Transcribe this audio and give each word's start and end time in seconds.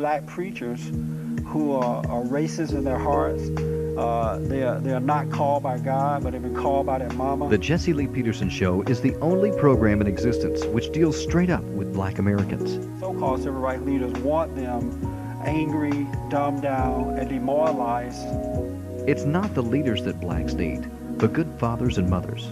black 0.00 0.24
preachers 0.24 0.80
who 1.44 1.74
are, 1.74 1.98
are 2.06 2.22
racist 2.22 2.72
in 2.72 2.84
their 2.84 2.98
hearts. 2.98 3.42
Uh, 3.98 4.38
they, 4.40 4.62
are, 4.62 4.80
they 4.80 4.92
are 4.92 5.00
not 5.00 5.30
called 5.30 5.62
by 5.62 5.76
God, 5.76 6.24
but 6.24 6.32
they've 6.32 6.40
been 6.40 6.54
called 6.54 6.86
by 6.86 6.98
their 6.98 7.10
mama. 7.10 7.50
The 7.50 7.58
Jesse 7.58 7.92
Lee 7.92 8.06
Peterson 8.06 8.48
Show 8.48 8.80
is 8.82 9.02
the 9.02 9.14
only 9.16 9.52
program 9.52 10.00
in 10.00 10.06
existence 10.06 10.64
which 10.64 10.90
deals 10.92 11.22
straight 11.22 11.50
up 11.50 11.62
with 11.64 11.92
black 11.92 12.18
Americans. 12.18 12.82
So-called 12.98 13.42
civil 13.42 13.60
rights 13.60 13.82
leaders 13.82 14.12
want 14.22 14.56
them 14.56 14.80
angry, 15.44 16.06
dumbed 16.30 16.62
down, 16.62 17.18
and 17.18 17.28
demoralized. 17.28 18.26
It's 19.06 19.24
not 19.24 19.54
the 19.54 19.62
leaders 19.62 20.02
that 20.04 20.18
blacks 20.18 20.54
need, 20.54 20.90
but 21.18 21.34
good 21.34 21.52
fathers 21.58 21.98
and 21.98 22.08
mothers. 22.08 22.48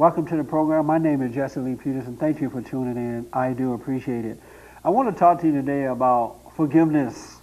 Welcome 0.00 0.24
to 0.28 0.36
the 0.38 0.44
program. 0.44 0.86
My 0.86 0.96
name 0.96 1.20
is 1.20 1.34
Jesse 1.34 1.60
Lee 1.60 1.74
Peterson. 1.74 2.16
Thank 2.16 2.40
you 2.40 2.48
for 2.48 2.62
tuning 2.62 2.96
in. 2.96 3.26
I 3.34 3.52
do 3.52 3.74
appreciate 3.74 4.24
it. 4.24 4.40
I 4.82 4.88
want 4.88 5.14
to 5.14 5.18
talk 5.18 5.42
to 5.42 5.46
you 5.46 5.52
today 5.52 5.84
about 5.84 6.38
forgiveness. 6.56 7.36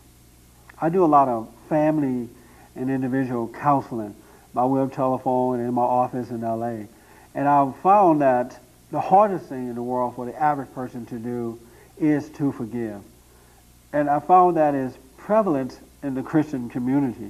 I 0.82 0.90
do 0.90 1.06
a 1.06 1.06
lot 1.06 1.28
of 1.28 1.54
family 1.70 2.28
and 2.76 2.90
individual 2.90 3.48
counseling 3.48 4.16
by 4.56 4.66
web 4.66 4.92
telephone 4.92 5.60
and 5.60 5.68
in 5.68 5.76
my 5.76 5.84
office 5.84 6.32
in 6.32 6.42
LA. 6.42 6.88
And 7.36 7.48
I've 7.48 7.76
found 7.82 8.22
that 8.22 8.60
the 8.90 9.02
hardest 9.02 9.46
thing 9.46 9.68
in 9.68 9.76
the 9.76 9.84
world 9.84 10.16
for 10.16 10.26
the 10.26 10.36
average 10.36 10.74
person 10.74 11.06
to 11.06 11.20
do 11.20 11.60
is 12.00 12.28
to 12.30 12.52
forgive. 12.52 13.04
And 13.94 14.10
I 14.10 14.20
found 14.20 14.58
that 14.58 14.74
is 14.74 14.98
prevalent 15.18 15.80
in 16.02 16.16
the 16.16 16.24
Christian 16.24 16.70
community. 16.72 17.30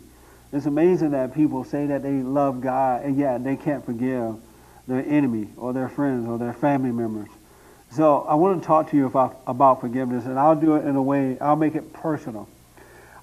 It's 0.53 0.67
amazing 0.67 1.11
that 1.11 1.35
people 1.35 1.65
say 1.65 1.87
that 1.87 2.01
they 2.01 2.13
love 2.13 2.61
God 2.61 3.03
and 3.03 3.17
yet 3.17 3.43
they 3.43 3.57
can't 3.57 3.85
forgive 3.85 4.37
their 4.87 5.05
enemy 5.05 5.49
or 5.57 5.73
their 5.73 5.89
friends 5.89 6.27
or 6.27 6.37
their 6.37 6.53
family 6.53 6.91
members. 6.91 7.29
So 7.91 8.21
I 8.21 8.35
want 8.35 8.61
to 8.61 8.67
talk 8.67 8.89
to 8.91 8.97
you 8.97 9.05
about, 9.05 9.41
about 9.47 9.81
forgiveness, 9.81 10.25
and 10.25 10.37
I'll 10.37 10.55
do 10.55 10.75
it 10.75 10.85
in 10.85 10.95
a 10.95 11.01
way, 11.01 11.37
I'll 11.39 11.55
make 11.55 11.75
it 11.75 11.93
personal. 11.93 12.47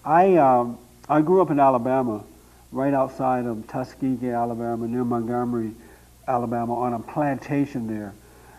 I, 0.04 0.36
um, 0.36 0.78
I 1.08 1.20
grew 1.20 1.40
up 1.42 1.50
in 1.50 1.60
Alabama, 1.60 2.24
right 2.72 2.94
outside 2.94 3.46
of 3.46 3.66
Tuskegee, 3.66 4.30
Alabama, 4.30 4.86
near 4.86 5.04
Montgomery, 5.04 5.72
Alabama, 6.26 6.74
on 6.74 6.94
a 6.94 6.98
plantation 6.98 7.86
there. 7.86 8.14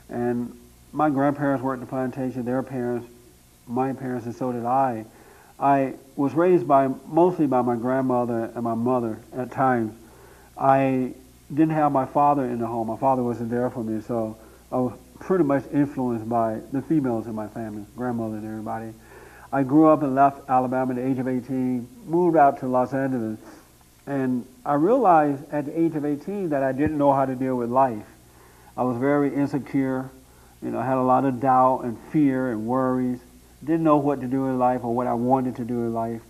And 0.09 0.55
my 0.93 1.09
grandparents 1.09 1.63
worked 1.63 1.81
the 1.81 1.87
plantation, 1.87 2.45
their 2.45 2.63
parents, 2.63 3.07
my 3.67 3.93
parents, 3.93 4.25
and 4.25 4.35
so 4.35 4.51
did 4.51 4.65
I. 4.65 5.05
I 5.59 5.93
was 6.15 6.33
raised 6.33 6.67
by 6.67 6.89
mostly 7.07 7.47
by 7.47 7.61
my 7.61 7.75
grandmother 7.75 8.51
and 8.53 8.63
my 8.63 8.75
mother 8.75 9.19
at 9.35 9.51
times. 9.51 9.93
I 10.57 11.13
didn't 11.49 11.73
have 11.73 11.91
my 11.91 12.05
father 12.05 12.45
in 12.45 12.59
the 12.59 12.67
home. 12.67 12.87
My 12.87 12.97
father 12.97 13.23
wasn't 13.23 13.51
there 13.51 13.69
for 13.69 13.83
me, 13.83 14.01
so 14.01 14.37
I 14.71 14.77
was 14.77 14.97
pretty 15.19 15.43
much 15.43 15.63
influenced 15.71 16.27
by 16.27 16.59
the 16.71 16.81
females 16.81 17.27
in 17.27 17.35
my 17.35 17.47
family, 17.47 17.85
grandmother 17.95 18.37
and 18.37 18.45
everybody. 18.45 18.93
I 19.51 19.63
grew 19.63 19.87
up 19.87 20.01
and 20.01 20.15
left 20.15 20.49
Alabama 20.49 20.91
at 20.91 20.97
the 20.97 21.07
age 21.07 21.19
of 21.19 21.27
18, 21.27 21.87
moved 22.05 22.35
out 22.35 22.59
to 22.59 22.67
Los 22.67 22.93
Angeles, 22.93 23.39
and 24.07 24.45
I 24.65 24.73
realized 24.73 25.41
at 25.51 25.65
the 25.65 25.79
age 25.79 25.95
of 25.95 26.03
18 26.03 26.49
that 26.49 26.63
I 26.63 26.71
didn't 26.71 26.97
know 26.97 27.13
how 27.13 27.25
to 27.25 27.35
deal 27.35 27.55
with 27.55 27.69
life. 27.69 28.05
I 28.75 28.83
was 28.83 28.97
very 28.97 29.33
insecure, 29.33 30.09
you 30.61 30.71
know, 30.71 30.79
I 30.79 30.85
had 30.85 30.97
a 30.97 31.03
lot 31.03 31.25
of 31.25 31.39
doubt 31.39 31.81
and 31.83 31.97
fear 32.11 32.51
and 32.51 32.65
worries, 32.65 33.19
didn't 33.63 33.83
know 33.83 33.97
what 33.97 34.21
to 34.21 34.27
do 34.27 34.47
in 34.47 34.59
life 34.59 34.83
or 34.83 34.93
what 34.93 35.07
I 35.07 35.13
wanted 35.13 35.55
to 35.57 35.63
do 35.63 35.81
in 35.81 35.93
life. 35.93 36.21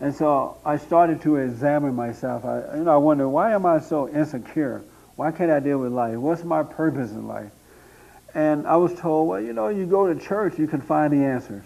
And 0.00 0.14
so 0.14 0.56
I 0.64 0.78
started 0.78 1.20
to 1.22 1.36
examine 1.36 1.94
myself. 1.94 2.44
I, 2.44 2.76
you 2.76 2.84
know, 2.84 2.94
I 2.94 2.96
wonder, 2.96 3.28
why 3.28 3.52
am 3.52 3.66
I 3.66 3.80
so 3.80 4.08
insecure? 4.08 4.82
Why 5.16 5.30
can't 5.30 5.50
I 5.50 5.60
deal 5.60 5.78
with 5.78 5.92
life? 5.92 6.16
What's 6.16 6.42
my 6.42 6.62
purpose 6.62 7.10
in 7.10 7.28
life? 7.28 7.52
And 8.34 8.66
I 8.66 8.76
was 8.76 8.98
told, 8.98 9.28
well, 9.28 9.40
you 9.40 9.52
know, 9.52 9.68
you 9.68 9.84
go 9.86 10.12
to 10.12 10.18
church, 10.18 10.58
you 10.58 10.66
can 10.66 10.80
find 10.80 11.12
the 11.12 11.24
answers. 11.24 11.64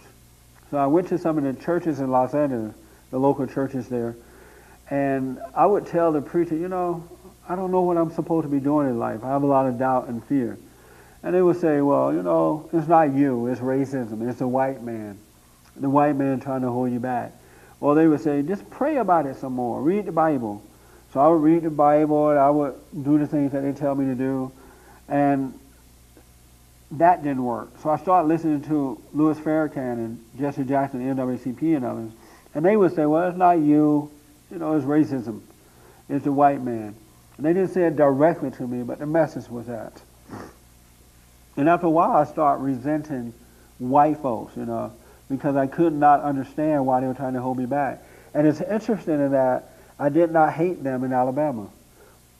So 0.70 0.78
I 0.78 0.86
went 0.86 1.08
to 1.08 1.18
some 1.18 1.38
of 1.38 1.44
the 1.44 1.52
churches 1.62 2.00
in 2.00 2.10
Los 2.10 2.34
Angeles, 2.34 2.74
the 3.10 3.18
local 3.18 3.46
churches 3.46 3.88
there, 3.88 4.16
and 4.90 5.38
I 5.54 5.66
would 5.66 5.86
tell 5.86 6.10
the 6.10 6.20
preacher, 6.20 6.56
you 6.56 6.68
know, 6.68 7.06
I 7.48 7.54
don't 7.54 7.70
know 7.70 7.82
what 7.82 7.96
I'm 7.96 8.10
supposed 8.10 8.44
to 8.44 8.48
be 8.48 8.60
doing 8.60 8.88
in 8.88 8.98
life. 8.98 9.22
I 9.22 9.28
have 9.28 9.42
a 9.42 9.46
lot 9.46 9.66
of 9.66 9.78
doubt 9.78 10.08
and 10.08 10.24
fear. 10.24 10.58
And 11.22 11.34
they 11.34 11.42
would 11.42 11.60
say, 11.60 11.80
well, 11.80 12.12
you 12.12 12.22
know, 12.22 12.68
it's 12.72 12.88
not 12.88 13.14
you, 13.14 13.46
it's 13.46 13.60
racism, 13.60 14.28
it's 14.28 14.38
the 14.38 14.48
white 14.48 14.82
man. 14.82 15.18
The 15.76 15.88
white 15.88 16.16
man 16.16 16.40
trying 16.40 16.62
to 16.62 16.70
hold 16.70 16.90
you 16.92 17.00
back. 17.00 17.32
Or 17.84 17.94
they 17.94 18.06
would 18.06 18.22
say, 18.22 18.40
just 18.40 18.70
pray 18.70 18.96
about 18.96 19.26
it 19.26 19.36
some 19.36 19.52
more. 19.52 19.82
Read 19.82 20.06
the 20.06 20.12
Bible. 20.12 20.62
So 21.12 21.20
I 21.20 21.28
would 21.28 21.42
read 21.42 21.64
the 21.64 21.70
Bible 21.70 22.30
and 22.30 22.38
I 22.38 22.48
would 22.48 22.74
do 23.04 23.18
the 23.18 23.26
things 23.26 23.52
that 23.52 23.60
they 23.60 23.72
tell 23.72 23.94
me 23.94 24.06
to 24.06 24.14
do. 24.14 24.50
And 25.06 25.52
that 26.92 27.22
didn't 27.22 27.44
work. 27.44 27.68
So 27.82 27.90
I 27.90 27.98
started 27.98 28.28
listening 28.28 28.62
to 28.62 28.98
Louis 29.12 29.38
Farrakhan 29.38 29.96
and 29.96 30.24
Jesse 30.38 30.64
Jackson, 30.64 31.02
NAACP 31.14 31.76
and 31.76 31.84
others. 31.84 32.10
And 32.54 32.64
they 32.64 32.74
would 32.74 32.94
say, 32.94 33.04
well, 33.04 33.28
it's 33.28 33.36
not 33.36 33.58
you. 33.58 34.10
You 34.50 34.58
know, 34.60 34.74
it's 34.76 34.86
racism. 34.86 35.42
It's 36.08 36.24
the 36.24 36.32
white 36.32 36.62
man. 36.62 36.94
And 37.36 37.44
they 37.44 37.52
didn't 37.52 37.72
say 37.72 37.82
it 37.82 37.96
directly 37.96 38.50
to 38.52 38.66
me, 38.66 38.82
but 38.82 38.98
the 38.98 39.04
message 39.04 39.50
was 39.50 39.66
that. 39.66 40.00
And 41.58 41.68
after 41.68 41.88
a 41.88 41.90
while, 41.90 42.12
I 42.12 42.24
started 42.24 42.62
resenting 42.62 43.34
white 43.78 44.16
folks, 44.22 44.56
you 44.56 44.64
know 44.64 44.90
because 45.28 45.56
I 45.56 45.66
could 45.66 45.92
not 45.92 46.20
understand 46.20 46.86
why 46.86 47.00
they 47.00 47.06
were 47.06 47.14
trying 47.14 47.34
to 47.34 47.40
hold 47.40 47.58
me 47.58 47.66
back. 47.66 48.02
And 48.34 48.46
it's 48.46 48.60
interesting 48.60 49.14
in 49.14 49.32
that 49.32 49.70
I 49.98 50.08
did 50.08 50.32
not 50.32 50.52
hate 50.52 50.82
them 50.82 51.04
in 51.04 51.12
Alabama. 51.12 51.68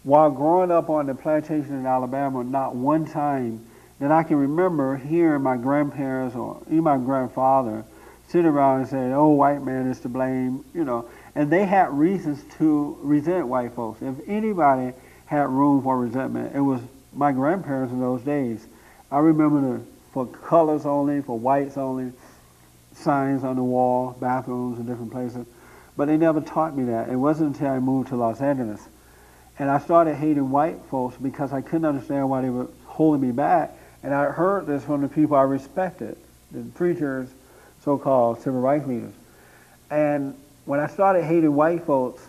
While 0.03 0.31
growing 0.31 0.71
up 0.71 0.91
on 0.91 1.06
the 1.06 1.15
plantation 1.15 1.75
in 1.75 1.87
Alabama, 1.87 2.45
not 2.45 2.75
one 2.75 3.06
time 3.06 3.65
that 4.00 4.11
I 4.11 4.22
can 4.22 4.37
remember 4.37 4.97
hearing 4.97 5.43
my 5.43 5.56
grandparents 5.56 6.37
or 6.37 6.61
even 6.67 6.84
my 6.84 6.99
grandfather 6.99 7.84
sit 8.28 8.45
around 8.45 8.81
and 8.81 8.89
say, 8.89 9.12
oh, 9.12 9.28
white 9.28 9.62
man 9.62 9.87
is 9.87 10.01
to 10.01 10.09
blame, 10.09 10.65
you 10.75 10.84
know. 10.84 11.09
And 11.34 11.51
they 11.51 11.65
had 11.65 11.93
reasons 11.93 12.43
to 12.59 12.99
resent 13.01 13.47
white 13.47 13.72
folks. 13.72 14.03
If 14.03 14.15
anybody 14.28 14.93
had 15.27 15.49
room 15.49 15.83
for 15.83 15.99
resentment, 15.99 16.55
it 16.55 16.61
was 16.61 16.81
my 17.12 17.33
grandparents 17.33 17.93
in 17.93 18.01
those 18.01 18.22
days. 18.22 18.66
I 19.11 19.19
remember 19.19 19.61
the, 19.61 19.84
for 20.12 20.27
colors 20.27 20.87
only, 20.87 21.22
for 21.22 21.39
whites 21.39 21.77
only, 21.77 22.12
signs 22.97 23.44
on 23.44 23.56
the 23.56 23.62
wall, 23.62 24.16
bathrooms 24.21 24.78
and 24.78 24.87
different 24.87 25.12
places. 25.12 25.47
But 25.97 26.06
they 26.06 26.16
never 26.16 26.41
taught 26.41 26.77
me 26.77 26.84
that. 26.84 27.09
It 27.09 27.16
wasn't 27.16 27.55
until 27.55 27.71
I 27.71 27.78
moved 27.78 28.09
to 28.09 28.16
Los 28.16 28.41
Angeles. 28.41 28.81
And 29.59 29.71
I 29.71 29.78
started 29.78 30.16
hating 30.16 30.50
white 30.50 30.78
folks 30.91 31.16
because 31.16 31.53
I 31.53 31.60
couldn't 31.60 31.84
understand 31.84 32.28
why 32.28 32.43
they 32.43 32.50
were 32.50 32.69
holding 32.87 33.21
me 33.21 33.31
back. 33.33 33.72
And 34.03 34.12
I 34.12 34.27
heard 34.27 34.66
this 34.66 34.84
from 34.84 35.03
the 35.03 35.09
people 35.09 35.37
I 35.37 35.43
respected, 35.43 36.16
the 36.50 36.62
preachers, 36.75 37.28
so-called 37.83 38.43
civil 38.43 38.60
rights 38.60 38.87
leaders. 38.87 39.12
And 39.91 40.34
when 40.65 40.81
I 40.81 40.88
started 40.88 41.25
hating 41.25 41.54
white 41.54 41.84
folks, 41.84 42.27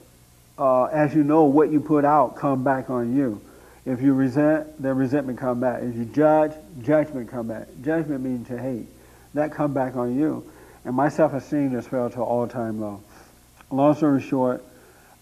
uh, 0.57 0.85
as 0.85 1.13
you 1.15 1.23
know, 1.23 1.45
what 1.45 1.71
you 1.71 1.79
put 1.79 2.05
out 2.05 2.35
come 2.35 2.63
back 2.63 2.89
on 2.89 3.15
you. 3.15 3.41
If 3.85 4.01
you 4.01 4.13
resent, 4.13 4.81
then 4.81 4.95
resentment 4.95 5.37
come 5.37 5.59
back. 5.59 5.83
If 5.83 5.95
you 5.95 6.05
judge, 6.05 6.53
judgment 6.81 7.29
come 7.29 7.47
back. 7.47 7.67
Judgment 7.83 8.23
means 8.23 8.47
to 8.47 8.57
hate. 8.57 8.87
That 9.33 9.51
come 9.51 9.73
back 9.73 9.95
on 9.95 10.17
you 10.17 10.49
and 10.85 10.95
my 10.95 11.09
self-esteem 11.09 11.71
just 11.71 11.89
fell 11.89 12.09
to 12.11 12.21
all-time 12.21 12.79
low. 12.79 13.01
Long 13.71 13.95
story 13.95 14.21
short, 14.21 14.63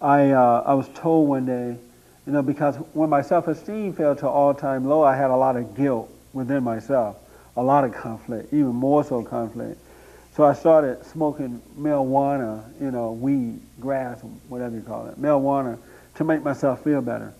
I, 0.01 0.31
uh, 0.31 0.63
I 0.65 0.73
was 0.73 0.89
told 0.89 1.29
one 1.29 1.45
day, 1.45 1.77
you 2.25 2.33
know, 2.33 2.41
because 2.41 2.75
when 2.93 3.09
my 3.09 3.21
self-esteem 3.21 3.93
fell 3.93 4.15
to 4.17 4.27
all-time 4.27 4.85
low, 4.85 5.03
I 5.03 5.15
had 5.15 5.31
a 5.31 5.35
lot 5.35 5.55
of 5.55 5.75
guilt 5.75 6.09
within 6.33 6.63
myself, 6.63 7.17
a 7.55 7.63
lot 7.63 7.85
of 7.85 7.93
conflict, 7.93 8.53
even 8.53 8.75
more 8.75 9.03
so 9.03 9.23
conflict. 9.23 9.79
So 10.35 10.43
I 10.43 10.53
started 10.53 11.05
smoking 11.05 11.61
marijuana, 11.77 12.63
you 12.81 12.91
know, 12.91 13.11
weed, 13.11 13.59
grass, 13.79 14.19
whatever 14.49 14.75
you 14.75 14.81
call 14.81 15.07
it, 15.07 15.21
marijuana, 15.21 15.77
to 16.15 16.23
make 16.23 16.43
myself 16.43 16.83
feel 16.83 17.01
better. 17.01 17.33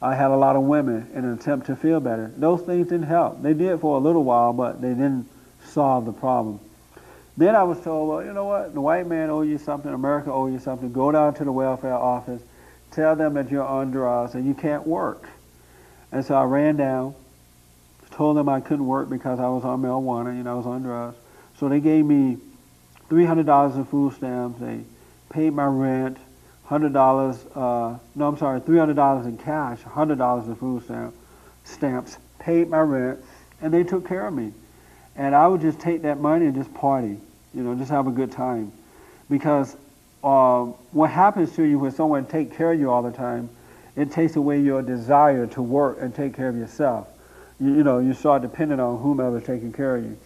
I 0.00 0.14
had 0.14 0.30
a 0.30 0.36
lot 0.36 0.56
of 0.56 0.62
women 0.62 1.10
in 1.12 1.24
an 1.24 1.34
attempt 1.34 1.66
to 1.66 1.76
feel 1.76 2.00
better. 2.00 2.32
Those 2.36 2.62
things 2.62 2.88
didn't 2.88 3.06
help. 3.06 3.42
They 3.42 3.52
did 3.52 3.80
for 3.80 3.96
a 3.96 4.00
little 4.00 4.24
while, 4.24 4.52
but 4.52 4.80
they 4.80 4.90
didn't 4.90 5.28
solve 5.64 6.06
the 6.06 6.12
problem. 6.12 6.60
Then 7.38 7.54
I 7.54 7.62
was 7.62 7.78
told, 7.82 8.08
well, 8.08 8.24
you 8.24 8.32
know 8.32 8.46
what? 8.46 8.74
The 8.74 8.80
white 8.80 9.06
man 9.06 9.30
owes 9.30 9.46
you 9.46 9.58
something. 9.58 9.94
America 9.94 10.32
owes 10.32 10.52
you 10.52 10.58
something. 10.58 10.92
Go 10.92 11.12
down 11.12 11.34
to 11.34 11.44
the 11.44 11.52
welfare 11.52 11.94
office. 11.94 12.42
Tell 12.90 13.14
them 13.14 13.34
that 13.34 13.48
you're 13.48 13.64
under 13.64 14.08
us 14.08 14.34
and 14.34 14.44
you 14.44 14.54
can't 14.54 14.84
work. 14.84 15.28
And 16.10 16.24
so 16.24 16.34
I 16.34 16.42
ran 16.42 16.76
down, 16.76 17.14
told 18.10 18.36
them 18.36 18.48
I 18.48 18.58
couldn't 18.58 18.86
work 18.86 19.08
because 19.08 19.38
I 19.38 19.48
was 19.50 19.62
on 19.62 19.82
marijuana, 19.82 20.34
know, 20.34 20.50
I 20.50 20.54
was 20.54 20.66
on 20.66 20.82
drugs. 20.82 21.16
So 21.60 21.68
they 21.68 21.78
gave 21.78 22.04
me 22.04 22.38
$300 23.08 23.76
in 23.76 23.84
food 23.84 24.14
stamps. 24.14 24.58
They 24.58 24.80
paid 25.30 25.52
my 25.52 25.66
rent, 25.66 26.18
$100, 26.68 26.96
uh, 27.54 27.98
no, 28.16 28.28
I'm 28.28 28.36
sorry, 28.36 28.60
$300 28.62 29.26
in 29.26 29.38
cash, 29.38 29.78
$100 29.82 30.46
in 30.48 30.56
food 30.56 30.82
stamp, 30.82 31.14
stamps, 31.62 32.18
paid 32.40 32.68
my 32.68 32.80
rent, 32.80 33.20
and 33.62 33.72
they 33.72 33.84
took 33.84 34.08
care 34.08 34.26
of 34.26 34.34
me. 34.34 34.52
And 35.14 35.36
I 35.36 35.46
would 35.46 35.60
just 35.60 35.78
take 35.78 36.02
that 36.02 36.18
money 36.18 36.46
and 36.46 36.56
just 36.56 36.74
party 36.74 37.18
you 37.54 37.62
know, 37.62 37.74
just 37.74 37.90
have 37.90 38.06
a 38.06 38.12
good 38.12 38.32
time. 38.32 38.72
Because 39.30 39.76
uh, 40.22 40.64
what 40.92 41.10
happens 41.10 41.54
to 41.56 41.62
you 41.62 41.78
when 41.78 41.92
someone 41.92 42.26
take 42.26 42.56
care 42.56 42.72
of 42.72 42.80
you 42.80 42.90
all 42.90 43.02
the 43.02 43.12
time 43.12 43.50
it 43.98 44.12
takes 44.12 44.36
away 44.36 44.60
your 44.60 44.80
desire 44.80 45.48
to 45.48 45.60
work 45.60 45.98
and 46.00 46.14
take 46.14 46.34
care 46.34 46.48
of 46.48 46.56
yourself. 46.56 47.08
You, 47.58 47.74
you 47.74 47.82
know, 47.82 47.98
you 47.98 48.14
start 48.14 48.42
depending 48.42 48.78
on 48.78 48.98
whomever's 49.02 49.42
taking 49.42 49.72
care 49.72 49.96
of 49.96 50.04
you. 50.04 50.16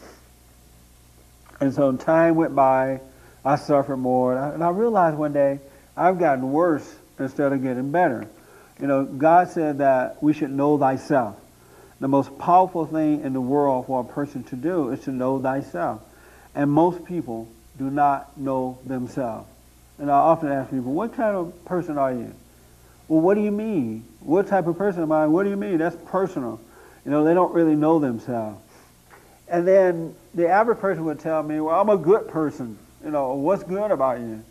And 1.58 1.72
so 1.72 1.96
time 1.96 2.34
went 2.34 2.54
by, 2.54 3.00
I 3.46 3.56
suffered 3.56 3.96
more, 3.96 4.34
and 4.34 4.44
I, 4.44 4.48
and 4.50 4.62
I 4.62 4.69
realized 4.69 5.16
one 5.16 5.32
day 5.32 5.58
I've 5.96 6.19
gotten 6.19 6.52
worse 6.52 6.86
instead 7.19 7.54
of 7.54 7.62
getting 7.62 7.90
better. 7.90 8.28
You 8.78 8.88
know, 8.88 9.04
God 9.06 9.48
said 9.48 9.78
that 9.78 10.22
we 10.22 10.34
should 10.34 10.50
know 10.50 10.76
thyself. 10.76 11.40
The 11.98 12.08
most 12.08 12.38
powerful 12.38 12.84
thing 12.84 13.22
in 13.22 13.32
the 13.32 13.40
world 13.40 13.86
for 13.86 14.02
a 14.02 14.04
person 14.04 14.44
to 14.44 14.56
do 14.56 14.90
is 14.90 15.00
to 15.04 15.12
know 15.12 15.40
thyself. 15.40 16.02
And 16.54 16.70
most 16.70 17.04
people 17.04 17.49
do 17.78 17.90
not 17.90 18.37
know 18.38 18.78
themselves. 18.84 19.49
And 19.99 20.10
I 20.10 20.14
often 20.14 20.50
ask 20.50 20.70
people, 20.70 20.93
what 20.93 21.14
kind 21.14 21.37
of 21.37 21.64
person 21.64 21.99
are 21.99 22.12
you? 22.12 22.34
Well, 23.08 23.20
what 23.20 23.34
do 23.34 23.43
you 23.43 23.50
mean? 23.50 24.04
What 24.20 24.46
type 24.49 24.66
of 24.66 24.76
person 24.76 25.02
am 25.02 25.12
I? 25.12 25.26
What 25.26 25.44
do 25.44 25.50
you 25.50 25.56
mean? 25.56 25.78
That's 25.78 25.96
personal. 26.06 26.60
You 27.04 27.10
know, 27.10 27.25
they 27.25 27.34
don't 27.34 27.52
really 27.52 27.75
know 27.75 27.99
themselves. 27.99 28.60
And 29.49 29.66
then 29.66 30.14
the 30.34 30.49
average 30.49 30.78
person 30.78 31.04
would 31.04 31.20
tell 31.20 31.43
me, 31.43 31.60
well, 31.60 31.78
I'm 31.78 31.88
a 31.88 31.96
good 31.96 32.28
person. 32.28 32.78
You 33.05 33.10
know, 33.10 33.34
what's 33.34 33.62
good 33.64 33.90
about 33.90 34.20
you? 34.20 34.44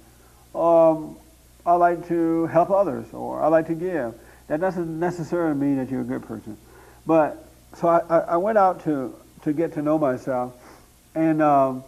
Um, 0.59 1.17
I 1.65 1.73
like 1.73 2.07
to 2.09 2.47
help 2.47 2.69
others 2.69 3.07
or 3.13 3.41
I 3.41 3.47
like 3.47 3.67
to 3.67 3.75
give. 3.75 4.13
That 4.47 4.59
doesn't 4.59 4.99
necessarily 4.99 5.55
mean 5.55 5.77
that 5.77 5.89
you're 5.89 6.01
a 6.01 6.05
good 6.05 6.23
person. 6.27 6.57
But 7.05 7.43
so 7.77 7.87
I, 7.87 8.19
I 8.19 8.37
went 8.37 8.57
out 8.57 8.83
to, 8.83 9.15
to 9.43 9.53
get 9.53 9.73
to 9.73 9.81
know 9.81 9.97
myself. 9.97 10.53
And, 11.15 11.41
um, 11.41 11.83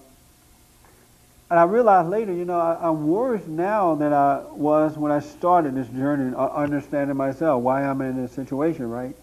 and 1.50 1.60
I 1.60 1.64
realized 1.64 2.10
later, 2.10 2.34
you 2.34 2.46
know, 2.46 2.60
I, 2.60 2.90
am 2.90 3.08
worse 3.08 3.46
now 3.46 3.96
than 3.96 4.14
I 4.14 4.42
was 4.52 4.98
when 4.98 5.12
I 5.12 5.20
started 5.20 5.76
this 5.76 5.88
journey, 5.90 6.34
uh, 6.36 6.48
understanding 6.48 7.18
myself, 7.18 7.62
why 7.62 7.84
I'm 7.84 8.02
in 8.02 8.22
this 8.22 8.32
situation, 8.32 8.90
right? 8.90 9.16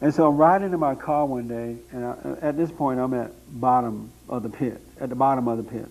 And 0.00 0.12
so 0.14 0.28
I'm 0.28 0.36
riding 0.36 0.72
in 0.72 0.78
my 0.78 0.94
car 0.94 1.24
one 1.24 1.48
day, 1.48 1.76
and 1.92 2.04
I, 2.04 2.10
uh, 2.10 2.36
at 2.42 2.56
this 2.56 2.70
point 2.70 3.00
I'm 3.00 3.14
at 3.14 3.32
bottom 3.60 4.12
of 4.28 4.42
the 4.42 4.48
pit, 4.48 4.80
at 5.00 5.08
the 5.08 5.14
bottom 5.14 5.48
of 5.48 5.56
the 5.56 5.64
pit. 5.64 5.88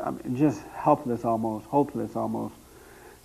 I'm 0.00 0.36
just 0.36 0.60
helpless 0.74 1.24
almost, 1.24 1.66
hopeless 1.66 2.14
almost. 2.14 2.54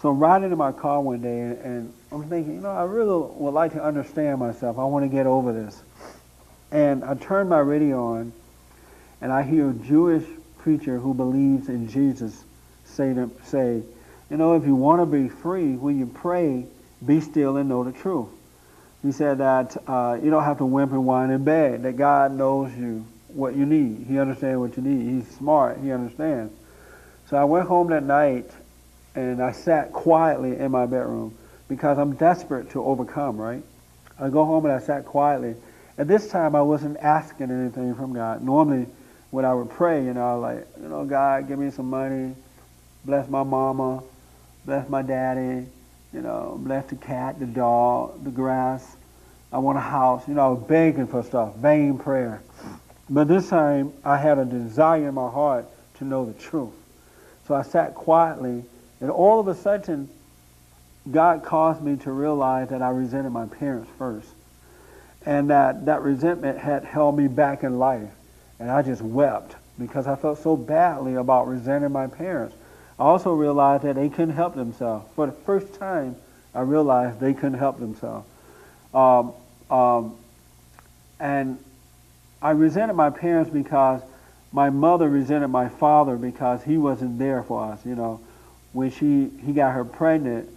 So 0.02 0.10
I'm 0.10 0.20
riding 0.20 0.52
in 0.52 0.58
my 0.58 0.72
car 0.72 1.02
one 1.02 1.22
day, 1.22 1.40
and, 1.40 1.58
and 1.60 1.94
I'm 2.12 2.28
thinking, 2.28 2.56
you 2.56 2.62
know, 2.62 2.72
I 2.72 2.84
really 2.84 3.26
would 3.36 3.54
like 3.54 3.74
to 3.74 3.84
understand 3.84 4.40
myself. 4.40 4.78
I 4.78 4.84
want 4.84 5.06
to 5.06 5.10
get 5.10 5.28
over 5.28 5.54
this. 5.54 5.82
And 6.72 7.04
I 7.06 7.14
turn 7.14 7.48
my 7.48 7.60
radio 7.60 8.04
on, 8.16 8.34
and 9.22 9.32
I 9.32 9.44
hear 9.44 9.72
Jewish 9.72 10.26
preacher 10.64 10.98
who 10.98 11.14
believes 11.14 11.68
in 11.68 11.90
Jesus 11.90 12.44
say, 12.86 13.14
to, 13.14 13.30
say 13.44 13.84
you 14.30 14.38
know, 14.38 14.56
if 14.56 14.66
you 14.66 14.74
want 14.74 15.02
to 15.02 15.06
be 15.06 15.30
free, 15.30 15.76
when 15.76 16.00
you 16.00 16.08
pray, 16.08 16.66
be 17.06 17.20
still 17.20 17.58
and 17.58 17.70
know 17.70 17.84
the 17.84 17.92
truth. 17.92 18.30
He 19.04 19.12
said 19.12 19.40
that 19.40 19.76
uh, 19.86 20.18
you 20.24 20.32
don't 20.32 20.44
have 20.44 20.60
to 20.60 20.66
whimper, 20.66 20.96
and 20.96 21.06
whine, 21.06 21.30
and 21.30 21.44
beg, 21.44 21.82
that 21.82 21.98
God 21.98 22.32
knows 22.32 22.74
you 22.76 23.06
what 23.28 23.56
you 23.56 23.66
need. 23.66 24.06
He 24.08 24.18
understands 24.18 24.60
what 24.60 24.78
you 24.78 24.84
need. 24.84 25.22
He's 25.22 25.36
smart. 25.36 25.80
He 25.84 25.92
understands. 25.92 26.54
So 27.30 27.38
I 27.38 27.44
went 27.44 27.68
home 27.68 27.90
that 27.90 28.04
night 28.04 28.50
and 29.16 29.42
I 29.42 29.52
sat 29.52 29.92
quietly 29.92 30.58
in 30.58 30.72
my 30.72 30.86
bedroom 30.86 31.38
because 31.68 31.98
I'm 31.98 32.16
desperate 32.16 32.72
to 32.72 32.84
overcome, 32.84 33.38
right? 33.38 33.64
I 34.20 34.30
go 34.30 34.46
home 34.46 34.66
and 34.66 34.74
I 34.74 34.80
sat 34.80 35.06
quietly. 35.06 35.56
At 35.98 36.08
this 36.08 36.30
time, 36.30 36.56
I 36.56 36.62
wasn't 36.62 36.98
asking 36.98 37.52
anything 37.52 37.94
from 37.96 38.14
God. 38.14 38.42
Normally, 38.42 38.88
when 39.34 39.46
I 39.46 39.54
would 39.56 39.72
pray, 39.72 40.06
you 40.06 40.14
know, 40.14 40.40
like, 40.40 40.68
you 40.80 40.88
know, 40.88 41.06
God, 41.06 41.48
give 41.48 41.58
me 41.58 41.72
some 41.72 41.90
money, 41.90 42.36
bless 43.04 43.28
my 43.28 43.42
mama, 43.42 44.04
bless 44.64 44.88
my 44.88 45.02
daddy, 45.02 45.66
you 46.14 46.22
know, 46.22 46.60
bless 46.62 46.86
the 46.86 46.98
cat, 46.98 47.40
the 47.40 47.48
dog, 47.48 48.24
the 48.24 48.30
grass. 48.30 48.96
I 49.52 49.58
want 49.58 49.80
a 49.80 49.82
house. 49.82 50.28
You 50.28 50.36
know, 50.36 50.46
I 50.46 50.50
was 50.50 50.64
begging 50.68 51.08
for 51.08 51.24
stuff, 51.24 51.56
vain 51.56 51.98
prayer. 51.98 52.44
But 53.10 53.28
this 53.28 53.50
time, 53.50 53.92
I 54.06 54.18
had 54.18 54.38
a 54.38 54.46
desire 54.46 55.08
in 55.08 55.16
my 55.16 55.32
heart 55.32 55.66
to 55.98 56.06
know 56.06 56.26
the 56.26 56.34
truth. 56.34 56.76
So 57.48 57.56
I 57.56 57.64
sat 57.64 57.96
quietly, 57.96 58.64
and 59.02 59.10
all 59.10 59.40
of 59.40 59.48
a 59.48 59.56
sudden, 59.56 60.10
God 61.12 61.44
caused 61.44 61.82
me 61.82 61.96
to 62.04 62.12
realize 62.12 62.70
that 62.70 62.84
I 62.84 62.90
resented 62.90 63.32
my 63.32 63.48
parents 63.48 63.90
first. 63.98 64.30
And 65.26 65.50
that 65.50 65.88
that 65.88 66.04
resentment 66.04 66.60
had 66.60 66.86
held 66.86 67.18
me 67.18 67.28
back 67.28 67.64
in 67.64 67.80
life. 67.80 68.12
And 68.64 68.72
I 68.72 68.82
just 68.82 69.02
wept 69.02 69.58
because 69.78 70.08
I 70.08 70.16
felt 70.16 70.42
so 70.42 70.56
badly 70.56 71.16
about 71.16 71.50
resenting 71.50 71.92
my 71.92 72.08
parents. 72.08 72.56
I 72.98 73.04
also 73.04 73.34
realized 73.34 73.84
that 73.84 73.96
they 73.96 74.08
couldn't 74.08 74.36
help 74.36 74.56
themselves. 74.56 75.06
For 75.18 75.26
the 75.26 75.34
first 75.34 75.74
time, 75.74 76.16
I 76.56 76.62
realized 76.62 77.20
they 77.20 77.34
couldn't 77.34 77.60
help 77.60 77.78
themselves. 77.78 78.26
Um, 78.94 79.34
um, 79.70 80.16
and 81.20 81.60
I 82.42 82.52
resented 82.52 82.96
my 82.96 83.10
parents 83.10 83.52
because 83.52 84.02
my 84.54 84.70
mother 84.70 85.10
resented 85.10 85.50
my 85.50 85.68
father 85.68 86.16
because 86.16 86.64
he 86.64 86.78
wasn't 86.78 87.20
there 87.20 87.44
for 87.44 87.66
us. 87.66 87.86
You 87.86 87.96
know, 87.96 88.22
when 88.72 88.92
she 88.92 89.30
he 89.46 89.52
got 89.52 89.74
her 89.74 89.84
pregnant, 89.84 90.48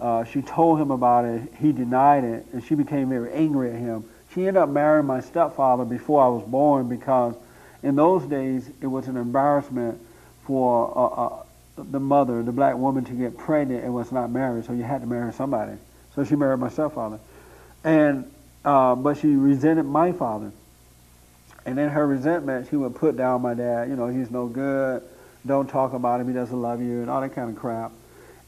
uh, 0.00 0.24
she 0.24 0.40
told 0.40 0.80
him 0.80 0.90
about 0.90 1.26
it. 1.26 1.52
He 1.60 1.72
denied 1.72 2.24
it, 2.24 2.46
and 2.54 2.64
she 2.64 2.76
became 2.76 3.10
very 3.10 3.30
angry 3.30 3.72
at 3.72 3.78
him. 3.78 4.08
She 4.32 4.46
ended 4.46 4.56
up 4.56 4.70
marrying 4.70 5.06
my 5.06 5.20
stepfather 5.20 5.84
before 5.84 6.24
I 6.24 6.28
was 6.28 6.44
born 6.44 6.88
because 6.88 7.34
in 7.82 7.96
those 7.96 8.24
days 8.24 8.68
it 8.80 8.86
was 8.86 9.08
an 9.08 9.16
embarrassment 9.16 10.00
for 10.44 10.92
uh, 10.96 11.26
uh, 11.26 11.42
the 11.90 12.00
mother, 12.00 12.42
the 12.42 12.52
black 12.52 12.76
woman, 12.76 13.04
to 13.04 13.12
get 13.12 13.36
pregnant 13.36 13.84
and 13.84 13.94
was 13.94 14.12
not 14.12 14.30
married, 14.30 14.64
so 14.64 14.72
you 14.72 14.82
had 14.82 15.00
to 15.00 15.06
marry 15.06 15.32
somebody. 15.32 15.72
So 16.14 16.24
she 16.24 16.36
married 16.36 16.58
my 16.58 16.68
stepfather, 16.68 17.18
and 17.84 18.30
uh, 18.64 18.94
but 18.94 19.18
she 19.18 19.28
resented 19.28 19.86
my 19.86 20.12
father. 20.12 20.52
And 21.64 21.78
in 21.78 21.88
her 21.88 22.06
resentment, 22.06 22.68
she 22.70 22.76
would 22.76 22.96
put 22.96 23.16
down 23.16 23.40
my 23.40 23.54
dad. 23.54 23.88
You 23.88 23.96
know, 23.96 24.08
he's 24.08 24.30
no 24.30 24.46
good. 24.46 25.02
Don't 25.46 25.68
talk 25.68 25.92
about 25.92 26.20
him. 26.20 26.28
He 26.28 26.34
doesn't 26.34 26.60
love 26.60 26.80
you, 26.80 27.00
and 27.00 27.10
all 27.10 27.20
that 27.20 27.34
kind 27.34 27.50
of 27.50 27.56
crap. 27.56 27.92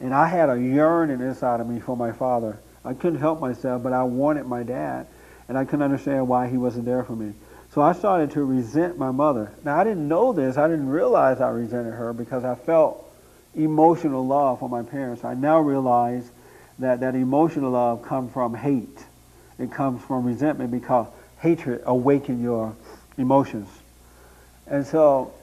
And 0.01 0.13
I 0.13 0.27
had 0.27 0.51
a 0.51 0.61
yearning 0.61 1.21
inside 1.21 1.61
of 1.61 1.69
me 1.69 1.81
for 1.81 1.97
my 1.97 2.13
father. 2.13 2.59
I 2.85 2.93
couldn't 2.93 3.21
help 3.21 3.41
myself, 3.41 3.83
but 3.83 3.93
I 3.93 4.03
wanted 4.03 4.47
my 4.47 4.63
dad, 4.63 5.07
and 5.49 5.57
I 5.57 5.65
couldn't 5.65 5.83
understand 5.83 6.29
why 6.29 6.49
he 6.49 6.57
wasn't 6.57 6.85
there 6.85 7.05
for 7.05 7.17
me. 7.17 7.33
So 7.75 7.83
I 7.83 7.93
started 7.93 8.31
to 8.33 8.45
resent 8.45 8.99
my 8.99 9.11
mother. 9.11 9.51
Now 9.65 9.77
I 9.77 9.83
didn't 9.83 10.07
know 10.07 10.33
this. 10.33 10.57
I 10.57 10.69
didn't 10.69 10.89
realize 10.89 11.41
I 11.41 11.49
resented 11.49 11.95
her 11.95 12.13
because 12.13 12.45
I 12.45 12.55
felt 12.55 13.05
emotional 13.57 14.25
love 14.25 14.61
for 14.61 14.69
my 14.69 14.85
parents. 14.85 15.25
I 15.25 15.35
now 15.35 15.59
realize 15.59 16.31
that 16.79 17.01
that 17.01 17.17
emotional 17.17 17.73
love 17.73 18.03
comes 18.03 18.33
from 18.33 18.55
hate. 18.55 19.05
It 19.59 19.73
comes 19.73 20.05
from 20.05 20.25
resentment 20.25 20.71
because 20.71 21.09
hatred 21.41 21.83
awakens 21.85 22.41
your 22.41 22.77
emotions. 23.19 23.69
And 24.69 24.87
so 24.87 25.35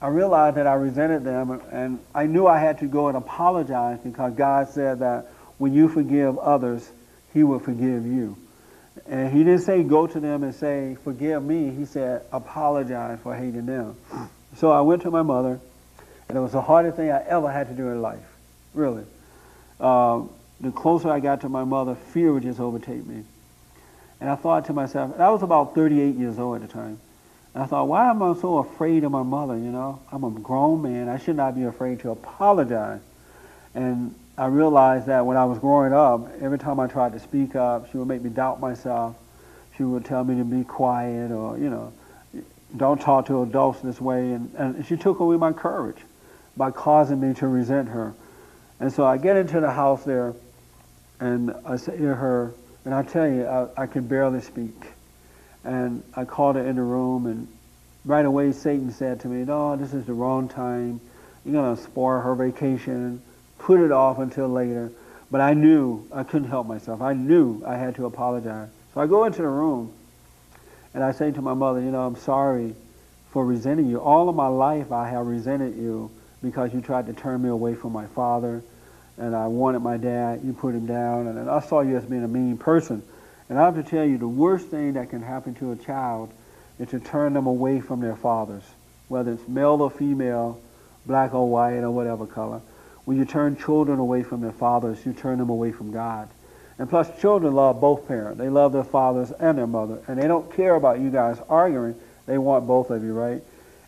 I 0.00 0.08
realized 0.08 0.56
that 0.56 0.66
I 0.66 0.74
resented 0.74 1.22
them, 1.22 1.60
and 1.70 1.98
I 2.14 2.24
knew 2.24 2.46
I 2.46 2.60
had 2.60 2.78
to 2.78 2.86
go 2.86 3.08
and 3.08 3.16
apologize 3.16 3.98
because 4.02 4.32
God 4.32 4.70
said 4.70 5.00
that 5.00 5.26
when 5.58 5.74
you 5.74 5.90
forgive 5.90 6.38
others, 6.38 6.90
He 7.34 7.44
will 7.44 7.60
forgive 7.60 8.06
you. 8.06 8.38
And 9.06 9.32
He 9.32 9.38
didn't 9.44 9.60
say 9.60 9.82
go 9.82 10.06
to 10.06 10.20
them 10.20 10.42
and 10.42 10.54
say, 10.54 10.96
forgive 11.04 11.42
me. 11.42 11.70
He 11.70 11.84
said, 11.84 12.22
apologize 12.32 13.18
for 13.22 13.34
hating 13.34 13.66
them. 13.66 13.96
So 14.56 14.70
I 14.70 14.80
went 14.82 15.02
to 15.02 15.10
my 15.10 15.22
mother 15.22 15.60
and 16.28 16.38
it 16.38 16.40
was 16.40 16.52
the 16.52 16.62
hardest 16.62 16.96
thing 16.96 17.10
I 17.10 17.22
ever 17.22 17.50
had 17.50 17.68
to 17.68 17.74
do 17.74 17.88
in 17.88 18.00
life, 18.00 18.24
really. 18.72 19.04
Uh, 19.78 20.22
the 20.60 20.70
closer 20.70 21.10
I 21.10 21.20
got 21.20 21.42
to 21.42 21.48
my 21.48 21.64
mother, 21.64 21.94
fear 21.94 22.32
would 22.32 22.44
just 22.44 22.60
overtake 22.60 23.04
me. 23.06 23.24
And 24.20 24.30
I 24.30 24.36
thought 24.36 24.66
to 24.66 24.72
myself, 24.72 25.12
and 25.12 25.22
I 25.22 25.30
was 25.30 25.42
about 25.42 25.74
38 25.74 26.14
years 26.14 26.38
old 26.38 26.62
at 26.62 26.68
the 26.68 26.72
time. 26.72 26.98
And 27.52 27.62
I 27.62 27.66
thought, 27.66 27.88
why 27.88 28.08
am 28.08 28.22
I 28.22 28.34
so 28.34 28.58
afraid 28.58 29.04
of 29.04 29.12
my 29.12 29.22
mother, 29.22 29.56
you 29.56 29.70
know? 29.70 30.00
I'm 30.10 30.24
a 30.24 30.30
grown 30.30 30.82
man. 30.82 31.08
I 31.08 31.18
should 31.18 31.36
not 31.36 31.54
be 31.54 31.64
afraid 31.64 32.00
to 32.00 32.10
apologize. 32.10 33.00
And 33.74 34.14
I 34.36 34.46
realized 34.46 35.06
that 35.06 35.24
when 35.26 35.36
I 35.36 35.44
was 35.44 35.58
growing 35.58 35.92
up, 35.92 36.28
every 36.40 36.58
time 36.58 36.80
I 36.80 36.88
tried 36.88 37.12
to 37.12 37.20
speak 37.20 37.54
up, 37.54 37.90
she 37.90 37.98
would 37.98 38.08
make 38.08 38.22
me 38.22 38.30
doubt 38.30 38.60
myself. 38.60 39.14
She 39.76 39.84
would 39.84 40.04
tell 40.04 40.24
me 40.24 40.36
to 40.36 40.44
be 40.44 40.64
quiet 40.64 41.30
or, 41.30 41.56
you 41.58 41.70
know, 41.70 41.92
don't 42.76 43.00
talk 43.00 43.26
to 43.26 43.42
adults 43.42 43.80
this 43.80 44.00
way. 44.00 44.32
And, 44.32 44.52
and 44.56 44.86
she 44.86 44.96
took 44.96 45.20
away 45.20 45.36
my 45.36 45.52
courage 45.52 45.98
by 46.56 46.70
causing 46.72 47.20
me 47.20 47.34
to 47.34 47.46
resent 47.46 47.88
her. 47.88 48.14
And 48.80 48.92
so 48.92 49.06
I 49.06 49.18
get 49.18 49.36
into 49.36 49.60
the 49.60 49.70
house 49.70 50.04
there, 50.04 50.34
and 51.20 51.54
I 51.64 51.76
say 51.76 51.96
to 51.96 52.14
her, 52.14 52.52
and 52.84 52.92
I 52.92 53.02
tell 53.02 53.28
you, 53.28 53.46
I, 53.46 53.82
I 53.82 53.86
can 53.86 54.06
barely 54.06 54.40
speak. 54.40 54.74
And 55.62 56.02
I 56.14 56.24
called 56.24 56.56
her 56.56 56.66
in 56.66 56.76
the 56.76 56.82
room, 56.82 57.26
and 57.26 57.48
right 58.04 58.24
away 58.24 58.50
Satan 58.52 58.90
said 58.90 59.20
to 59.20 59.28
me, 59.28 59.44
no, 59.44 59.76
this 59.76 59.94
is 59.94 60.06
the 60.06 60.12
wrong 60.12 60.48
time. 60.48 61.00
You're 61.44 61.54
going 61.54 61.76
to 61.76 61.82
spoil 61.82 62.20
her 62.20 62.34
vacation. 62.34 63.22
Put 63.64 63.80
it 63.80 63.90
off 63.90 64.18
until 64.18 64.46
later. 64.48 64.92
But 65.30 65.40
I 65.40 65.54
knew 65.54 66.06
I 66.12 66.22
couldn't 66.22 66.50
help 66.50 66.66
myself. 66.66 67.00
I 67.00 67.14
knew 67.14 67.62
I 67.66 67.76
had 67.76 67.94
to 67.94 68.04
apologize. 68.04 68.68
So 68.92 69.00
I 69.00 69.06
go 69.06 69.24
into 69.24 69.40
the 69.40 69.48
room, 69.48 69.90
and 70.92 71.02
I 71.02 71.12
say 71.12 71.32
to 71.32 71.40
my 71.40 71.54
mother, 71.54 71.80
you 71.80 71.90
know, 71.90 72.02
I'm 72.02 72.14
sorry 72.16 72.74
for 73.30 73.42
resenting 73.46 73.88
you. 73.88 74.00
All 74.00 74.28
of 74.28 74.36
my 74.36 74.48
life 74.48 74.92
I 74.92 75.08
have 75.08 75.26
resented 75.26 75.76
you 75.76 76.10
because 76.42 76.74
you 76.74 76.82
tried 76.82 77.06
to 77.06 77.14
turn 77.14 77.40
me 77.40 77.48
away 77.48 77.74
from 77.74 77.92
my 77.92 78.04
father. 78.08 78.62
and 79.16 79.34
I 79.34 79.46
wanted 79.46 79.80
my 79.80 79.96
dad. 79.96 80.42
You 80.44 80.52
put 80.52 80.74
him 80.74 80.84
down, 80.84 81.26
and 81.26 81.48
I 81.48 81.60
saw 81.60 81.80
you 81.80 81.96
as 81.96 82.04
being 82.04 82.22
a 82.22 82.28
mean 82.28 82.58
person. 82.58 83.02
And 83.48 83.58
I 83.58 83.64
have 83.64 83.76
to 83.76 83.82
tell 83.82 84.04
you, 84.04 84.18
the 84.18 84.28
worst 84.28 84.66
thing 84.68 84.92
that 84.92 85.08
can 85.08 85.22
happen 85.22 85.54
to 85.54 85.72
a 85.72 85.76
child 85.76 86.30
is 86.78 86.90
to 86.90 87.00
turn 87.00 87.32
them 87.32 87.46
away 87.46 87.80
from 87.80 88.00
their 88.00 88.16
fathers, 88.16 88.64
whether 89.08 89.32
it's 89.32 89.48
male 89.48 89.80
or 89.80 89.90
female, 89.90 90.60
black 91.06 91.32
or 91.32 91.48
white 91.48 91.78
or 91.78 91.90
whatever 91.90 92.26
color. 92.26 92.60
When 93.04 93.18
you 93.18 93.24
turn 93.24 93.56
children 93.56 93.98
away 93.98 94.22
from 94.22 94.40
their 94.40 94.52
fathers, 94.52 95.04
you 95.04 95.12
turn 95.12 95.38
them 95.38 95.50
away 95.50 95.72
from 95.72 95.92
God. 95.92 96.28
And 96.78 96.88
plus, 96.88 97.08
children 97.20 97.54
love 97.54 97.80
both 97.80 98.08
parents. 98.08 98.38
They 98.38 98.48
love 98.48 98.72
their 98.72 98.84
fathers 98.84 99.30
and 99.30 99.56
their 99.56 99.66
mother. 99.66 100.02
And 100.08 100.20
they 100.20 100.26
don't 100.26 100.52
care 100.54 100.74
about 100.74 101.00
you 101.00 101.10
guys 101.10 101.38
arguing. 101.48 101.94
They 102.26 102.38
want 102.38 102.66
both 102.66 102.90
of 102.90 103.04
you, 103.04 103.12
right? 103.12 103.42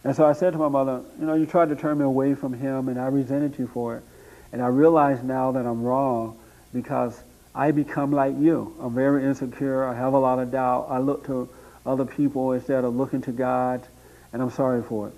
And 0.04 0.14
so 0.14 0.24
I 0.24 0.34
said 0.34 0.52
to 0.52 0.58
my 0.58 0.68
mother, 0.68 1.02
you 1.18 1.26
know, 1.26 1.34
you 1.34 1.46
tried 1.46 1.70
to 1.70 1.76
turn 1.76 1.98
me 1.98 2.04
away 2.04 2.34
from 2.34 2.52
him, 2.52 2.88
and 2.88 3.00
I 3.00 3.06
resented 3.06 3.58
you 3.58 3.66
for 3.66 3.96
it. 3.96 4.04
And 4.52 4.62
I 4.62 4.68
realize 4.68 5.22
now 5.22 5.52
that 5.52 5.66
I'm 5.66 5.82
wrong 5.82 6.38
because 6.72 7.20
I 7.54 7.72
become 7.72 8.12
like 8.12 8.34
you. 8.38 8.76
I'm 8.80 8.94
very 8.94 9.24
insecure. 9.24 9.84
I 9.84 9.94
have 9.94 10.12
a 10.12 10.18
lot 10.18 10.38
of 10.38 10.52
doubt. 10.52 10.86
I 10.90 10.98
look 10.98 11.26
to 11.26 11.48
other 11.84 12.04
people 12.04 12.52
instead 12.52 12.84
of 12.84 12.94
looking 12.94 13.22
to 13.22 13.32
God, 13.32 13.86
and 14.32 14.42
I'm 14.42 14.50
sorry 14.50 14.82
for 14.82 15.08
it. 15.08 15.14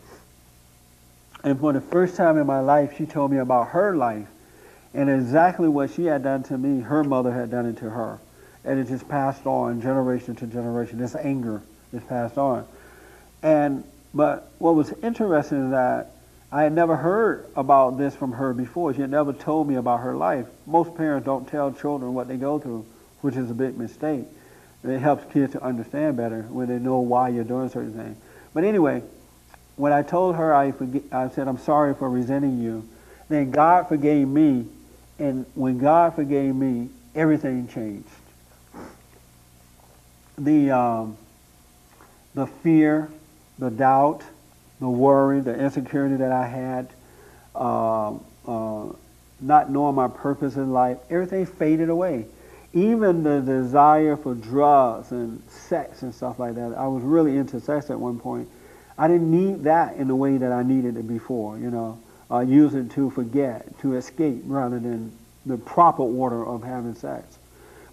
And 1.45 1.59
for 1.59 1.73
the 1.73 1.81
first 1.81 2.17
time 2.17 2.37
in 2.39 2.47
my 2.47 2.61
life, 2.61 2.97
she 2.97 3.07
told 3.07 3.31
me 3.31 3.39
about 3.39 3.69
her 3.69 3.97
life 3.97 4.27
and 4.95 5.11
exactly 5.11 5.69
what 5.69 5.91
she 5.91 6.07
had 6.07 6.23
done 6.23 6.43
to 6.45 6.57
me, 6.57 6.81
her 6.81 7.05
mother 7.05 7.33
had 7.33 7.51
done 7.51 7.67
it 7.67 7.77
to 7.79 7.91
her. 7.91 8.19
And 8.65 8.79
it 8.81 8.89
just 8.89 9.09
passed 9.09 9.47
on 9.47 9.81
generation 9.81 10.35
to 10.37 10.47
generation. 10.47 10.99
This 10.99 11.15
anger 11.15 11.63
is 11.93 12.03
passed 12.05 12.39
on. 12.39 12.67
And 13.43 13.85
but 14.15 14.51
what 14.59 14.75
was 14.75 14.93
interesting 15.03 15.67
is 15.67 15.71
that 15.71 16.13
I 16.51 16.63
had 16.63 16.73
never 16.73 16.97
heard 16.97 17.47
about 17.55 17.99
this 17.99 18.17
from 18.17 18.33
her 18.33 18.55
before. 18.55 18.95
She 18.95 19.03
had 19.03 19.11
never 19.11 19.33
told 19.33 19.69
me 19.69 19.77
about 19.77 20.01
her 20.01 20.17
life. 20.17 20.47
Most 20.67 20.97
parents 20.97 21.27
don't 21.27 21.47
tell 21.47 21.73
children 21.73 22.15
what 22.15 22.27
they 22.27 22.37
go 22.37 22.59
through, 22.59 22.87
which 23.21 23.37
is 23.37 23.51
a 23.51 23.55
big 23.55 23.77
mistake. 23.77 24.25
It 24.83 24.99
helps 24.99 25.31
kids 25.33 25.53
to 25.53 25.63
understand 25.63 26.17
better 26.17 26.43
when 26.43 26.69
they 26.69 26.79
know 26.79 27.01
why 27.01 27.29
you're 27.29 27.45
doing 27.45 27.69
certain 27.69 27.93
things. 27.93 28.17
But 28.55 28.65
anyway, 28.65 29.03
when 29.79 29.93
I 29.93 30.03
told 30.03 30.37
her, 30.37 30.55
I, 30.55 30.73
I 31.13 31.29
said, 31.29 31.49
I'm 31.49 31.59
sorry 31.59 31.95
for 31.95 32.11
resenting 32.11 32.59
you. 32.59 32.87
Then 33.29 33.51
God 33.51 33.89
forgave 33.89 34.29
me 34.29 34.67
and 35.19 35.45
when 35.55 35.79
God 35.79 36.15
forgave 36.15 36.55
me, 36.55 36.89
everything 37.15 37.67
changed. 37.69 38.09
The, 40.37 40.71
um, 40.71 41.17
the 42.35 42.47
fear, 42.47 43.09
the 43.59 43.71
doubt, 43.71 44.23
the 44.79 44.89
worry, 44.89 45.41
the 45.41 45.59
insecurity 45.59 46.17
that 46.17 46.31
I 46.31 46.47
had, 46.47 46.89
uh, 47.57 48.15
uh, 48.47 48.93
not 49.41 49.71
knowing 49.71 49.97
my 49.97 50.09
purpose 50.09 50.55
in 50.55 50.73
life, 50.73 50.99
everything 51.11 51.47
faded 51.47 51.89
away. 51.89 52.27
Even 52.73 53.25
the 53.25 53.41
desire 53.41 54.17
for 54.17 54.35
drugs 54.35 55.11
and 55.11 55.43
sex 55.51 56.03
and 56.03 56.15
stuff 56.15 56.39
like 56.39 56.55
that. 56.55 56.75
I 56.77 56.87
was 56.87 57.03
really 57.03 57.37
into 57.37 57.59
sex 57.61 57.91
at 57.91 57.99
one 57.99 58.21
point. 58.21 58.49
I 58.99 59.09
didn't 59.09 59.31
need 59.31 59.65
that 59.65 59.97
in 59.97 60.09
the 60.09 60.17
way 60.17 60.37
that 60.37 60.53
I 60.53 60.63
needed 60.63 60.97
it 60.97 61.07
before, 61.07 61.57
you 61.59 61.71
know 61.71 61.99
uh, 62.31 62.41
use 62.41 62.75
it 62.75 62.91
to 62.93 63.11
forget, 63.11 63.79
to 63.81 63.95
escape, 63.97 64.43
rather 64.45 64.79
than 64.79 65.13
the 65.47 65.57
proper 65.57 66.03
order 66.03 66.45
of 66.45 66.63
having 66.63 66.95
sex. 66.95 67.39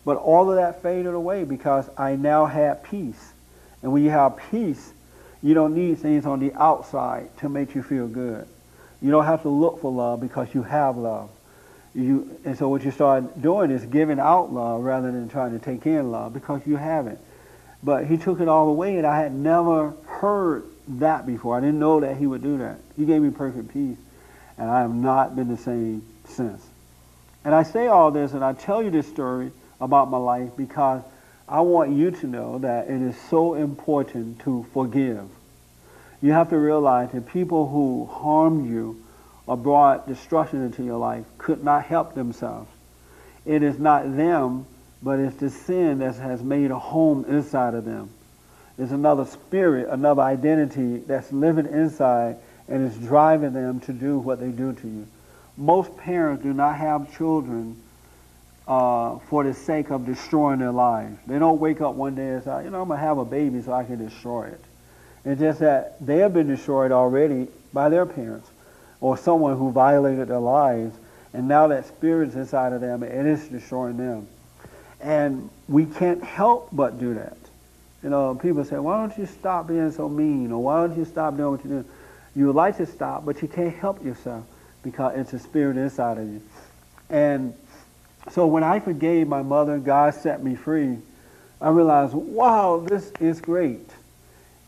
But 0.03 0.17
all 0.17 0.49
of 0.49 0.57
that 0.57 0.81
faded 0.81 1.13
away 1.13 1.45
because 1.45 1.89
I 1.97 2.15
now 2.15 2.45
had 2.45 2.83
peace. 2.83 3.33
And 3.81 3.91
when 3.91 4.03
you 4.03 4.09
have 4.09 4.37
peace, 4.51 4.93
you 5.41 5.53
don't 5.53 5.73
need 5.73 5.99
things 5.99 6.25
on 6.25 6.39
the 6.39 6.53
outside 6.53 7.35
to 7.39 7.49
make 7.49 7.75
you 7.75 7.81
feel 7.81 8.07
good. 8.07 8.47
You 9.01 9.11
don't 9.11 9.25
have 9.25 9.43
to 9.43 9.49
look 9.49 9.81
for 9.81 9.91
love 9.91 10.21
because 10.21 10.53
you 10.53 10.63
have 10.63 10.97
love. 10.97 11.29
You, 11.93 12.37
and 12.43 12.57
so 12.57 12.67
what 12.67 12.83
you 12.83 12.91
start 12.91 13.41
doing 13.41 13.71
is 13.71 13.85
giving 13.85 14.19
out 14.19 14.51
love 14.51 14.81
rather 14.81 15.11
than 15.11 15.29
trying 15.29 15.57
to 15.57 15.63
take 15.63 15.85
in 15.85 16.11
love 16.11 16.33
because 16.33 16.61
you 16.65 16.75
have 16.75 17.07
it. 17.07 17.19
But 17.81 18.05
he 18.05 18.17
took 18.17 18.41
it 18.41 18.47
all 18.47 18.67
away, 18.67 18.97
and 18.97 19.07
I 19.07 19.19
had 19.19 19.33
never 19.33 19.93
heard 20.05 20.65
that 20.87 21.25
before. 21.25 21.57
I 21.57 21.59
didn't 21.59 21.79
know 21.79 21.99
that 21.99 22.17
he 22.17 22.27
would 22.27 22.43
do 22.43 22.57
that. 22.59 22.77
He 22.95 23.05
gave 23.05 23.21
me 23.21 23.31
perfect 23.31 23.73
peace 23.73 23.97
and 24.57 24.69
I 24.69 24.81
have 24.81 24.93
not 24.93 25.35
been 25.35 25.47
the 25.47 25.57
same 25.57 26.03
since. 26.29 26.65
And 27.43 27.53
I 27.53 27.63
say 27.63 27.87
all 27.87 28.11
this 28.11 28.33
and 28.33 28.43
I 28.43 28.53
tell 28.53 28.81
you 28.81 28.89
this 28.89 29.07
story 29.07 29.51
about 29.79 30.09
my 30.09 30.17
life 30.17 30.51
because 30.57 31.01
I 31.47 31.61
want 31.61 31.91
you 31.91 32.11
to 32.11 32.27
know 32.27 32.59
that 32.59 32.89
it 32.89 33.01
is 33.01 33.15
so 33.29 33.53
important 33.53 34.39
to 34.41 34.65
forgive. 34.73 35.27
You 36.21 36.31
have 36.31 36.49
to 36.49 36.57
realize 36.57 37.11
that 37.11 37.27
people 37.27 37.67
who 37.67 38.05
harmed 38.05 38.67
you 38.67 39.03
or 39.45 39.55
brought 39.57 40.07
destruction 40.07 40.63
into 40.63 40.83
your 40.83 40.97
life 40.97 41.25
could 41.37 41.63
not 41.63 41.85
help 41.85 42.15
themselves. 42.15 42.69
It 43.45 43.61
is 43.61 43.77
not 43.77 44.15
them, 44.15 44.65
but 45.03 45.19
it's 45.19 45.35
the 45.35 45.51
sin 45.51 45.99
that 45.99 46.15
has 46.15 46.41
made 46.41 46.71
a 46.71 46.79
home 46.79 47.25
inside 47.25 47.75
of 47.75 47.85
them. 47.85 48.09
It's 48.77 48.91
another 48.91 49.25
spirit, 49.25 49.87
another 49.89 50.21
identity 50.21 50.97
that's 50.97 51.31
living 51.31 51.67
inside 51.67 52.37
and 52.67 52.87
is 52.87 52.97
driving 52.97 53.53
them 53.53 53.79
to 53.81 53.93
do 53.93 54.17
what 54.19 54.39
they 54.39 54.49
do 54.49 54.73
to 54.73 54.87
you. 54.87 55.07
Most 55.57 55.95
parents 55.97 56.43
do 56.43 56.53
not 56.53 56.75
have 56.75 57.15
children 57.15 57.81
uh, 58.67 59.19
for 59.29 59.43
the 59.43 59.53
sake 59.53 59.91
of 59.91 60.05
destroying 60.05 60.59
their 60.59 60.71
lives. 60.71 61.17
They 61.27 61.39
don't 61.39 61.59
wake 61.59 61.81
up 61.81 61.95
one 61.95 62.15
day 62.15 62.27
and 62.27 62.43
say, 62.43 62.65
you 62.65 62.69
know, 62.69 62.81
I'm 62.81 62.87
going 62.87 62.99
to 62.99 63.05
have 63.05 63.17
a 63.17 63.25
baby 63.25 63.61
so 63.61 63.71
I 63.71 63.83
can 63.83 64.03
destroy 64.03 64.47
it. 64.47 64.61
It's 65.23 65.39
just 65.39 65.59
that 65.59 66.05
they 66.05 66.17
have 66.17 66.33
been 66.33 66.47
destroyed 66.47 66.91
already 66.91 67.47
by 67.73 67.89
their 67.89 68.05
parents 68.05 68.49
or 69.01 69.17
someone 69.17 69.57
who 69.57 69.71
violated 69.71 70.27
their 70.27 70.39
lives, 70.39 70.95
and 71.33 71.47
now 71.47 71.67
that 71.67 71.85
spirit's 71.85 72.35
inside 72.35 72.73
of 72.73 72.81
them, 72.81 73.03
and 73.03 73.11
it 73.11 73.25
is 73.25 73.47
destroying 73.47 73.97
them. 73.97 74.27
And 75.01 75.49
we 75.67 75.85
can't 75.85 76.23
help 76.23 76.69
but 76.71 76.99
do 76.99 77.13
that. 77.15 77.37
You 78.05 78.11
know, 78.11 78.35
people 78.35 78.63
say, 78.63 78.77
why 78.77 78.99
don't 78.99 79.17
you 79.17 79.25
stop 79.25 79.67
being 79.67 79.91
so 79.91 80.07
mean, 80.07 80.51
or 80.51 80.61
why 80.61 80.85
don't 80.85 80.95
you 80.95 81.05
stop 81.05 81.35
doing 81.37 81.53
what 81.53 81.63
you 81.63 81.71
do? 81.71 81.85
You 82.35 82.45
would 82.45 82.55
like 82.55 82.77
to 82.77 82.85
stop, 82.85 83.25
but 83.25 83.41
you 83.41 83.47
can't 83.47 83.75
help 83.75 84.05
yourself 84.05 84.45
because 84.83 85.17
it's 85.17 85.33
a 85.33 85.39
spirit 85.39 85.75
inside 85.75 86.19
of 86.19 86.27
you. 86.27 86.39
And 87.09 87.55
so 88.29 88.45
when 88.45 88.63
I 88.63 88.79
forgave 88.79 89.27
my 89.27 89.41
mother, 89.41 89.79
God 89.79 90.13
set 90.13 90.43
me 90.43 90.53
free. 90.53 90.99
I 91.59 91.69
realized, 91.69 92.13
wow, 92.13 92.85
this 92.87 93.11
is 93.19 93.41
great. 93.41 93.89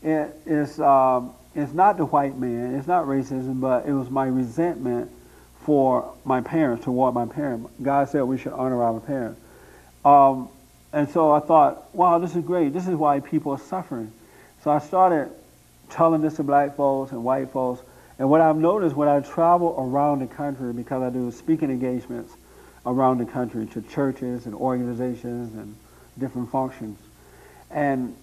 It 0.02 0.34
is, 0.44 0.80
um, 0.80 1.32
it's 1.54 1.72
not 1.72 1.96
the 1.96 2.06
white 2.06 2.36
man, 2.36 2.74
it's 2.74 2.88
not 2.88 3.04
racism, 3.04 3.60
but 3.60 3.86
it 3.86 3.92
was 3.92 4.10
my 4.10 4.26
resentment 4.26 5.12
for 5.60 6.12
my 6.24 6.40
parents, 6.40 6.84
toward 6.84 7.14
my 7.14 7.26
parents. 7.26 7.70
God 7.80 8.08
said 8.08 8.22
we 8.22 8.36
should 8.36 8.52
honor 8.52 8.82
our 8.82 8.98
parents. 8.98 9.40
Um, 10.04 10.48
and 10.92 11.08
so 11.10 11.30
I 11.32 11.40
thought, 11.40 11.94
wow, 11.94 12.18
this 12.18 12.34
is 12.34 12.44
great. 12.44 12.72
This 12.72 12.88
is 12.88 12.94
why 12.94 13.20
people 13.20 13.52
are 13.52 13.58
suffering. 13.58 14.12
So 14.62 14.70
I 14.70 14.78
started 14.78 15.30
telling 15.90 16.22
this 16.22 16.36
to 16.36 16.42
black 16.42 16.76
folks 16.76 17.12
and 17.12 17.24
white 17.24 17.50
folks. 17.50 17.82
And 18.18 18.28
what 18.28 18.40
I've 18.40 18.56
noticed 18.56 18.96
when 18.96 19.08
I 19.08 19.20
travel 19.20 19.74
around 19.78 20.20
the 20.20 20.26
country, 20.26 20.72
because 20.72 21.02
I 21.02 21.10
do 21.10 21.30
speaking 21.30 21.70
engagements 21.70 22.34
around 22.84 23.18
the 23.18 23.26
country 23.26 23.66
to 23.66 23.82
churches 23.82 24.46
and 24.46 24.54
organizations 24.54 25.54
and 25.54 25.76
different 26.18 26.50
functions. 26.50 26.98
And 27.70 28.16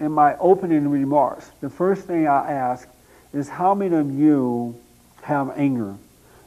in 0.00 0.12
my 0.12 0.36
opening 0.38 0.88
remarks, 0.88 1.50
the 1.60 1.70
first 1.70 2.06
thing 2.06 2.26
I 2.26 2.52
ask 2.52 2.88
is 3.32 3.48
how 3.48 3.74
many 3.74 3.96
of 3.96 4.10
you 4.10 4.78
have 5.22 5.52
anger? 5.56 5.96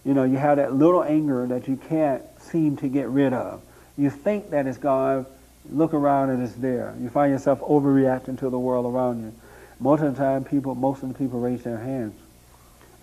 You 0.04 0.14
know, 0.14 0.24
you 0.24 0.38
have 0.38 0.58
that 0.58 0.74
little 0.74 1.04
anger 1.04 1.48
that 1.48 1.68
you 1.68 1.78
can't 1.78 2.24
seem 2.40 2.78
to 2.78 2.88
get 2.88 3.08
rid 3.10 3.34
of. 3.34 3.62
You 3.98 4.10
think 4.10 4.52
that 4.52 4.68
it's 4.68 4.78
gone, 4.78 5.26
look 5.70 5.94
around 5.94 6.30
and 6.30 6.44
it's 6.44 6.54
there. 6.54 6.96
You 7.00 7.10
find 7.10 7.32
yourself 7.32 7.60
overreacting 7.62 8.40
to 8.40 8.50
the 8.50 8.60
world 8.60 8.86
around 8.86 9.24
you. 9.24 9.34
Most 9.80 10.02
of 10.02 10.16
the 10.16 10.22
time, 10.22 10.44
people, 10.44 10.76
most 10.76 11.04
of 11.04 11.10
the 11.10 11.16
people 11.16 11.40
raise 11.40 11.64
their 11.64 11.78
hands. 11.78 12.14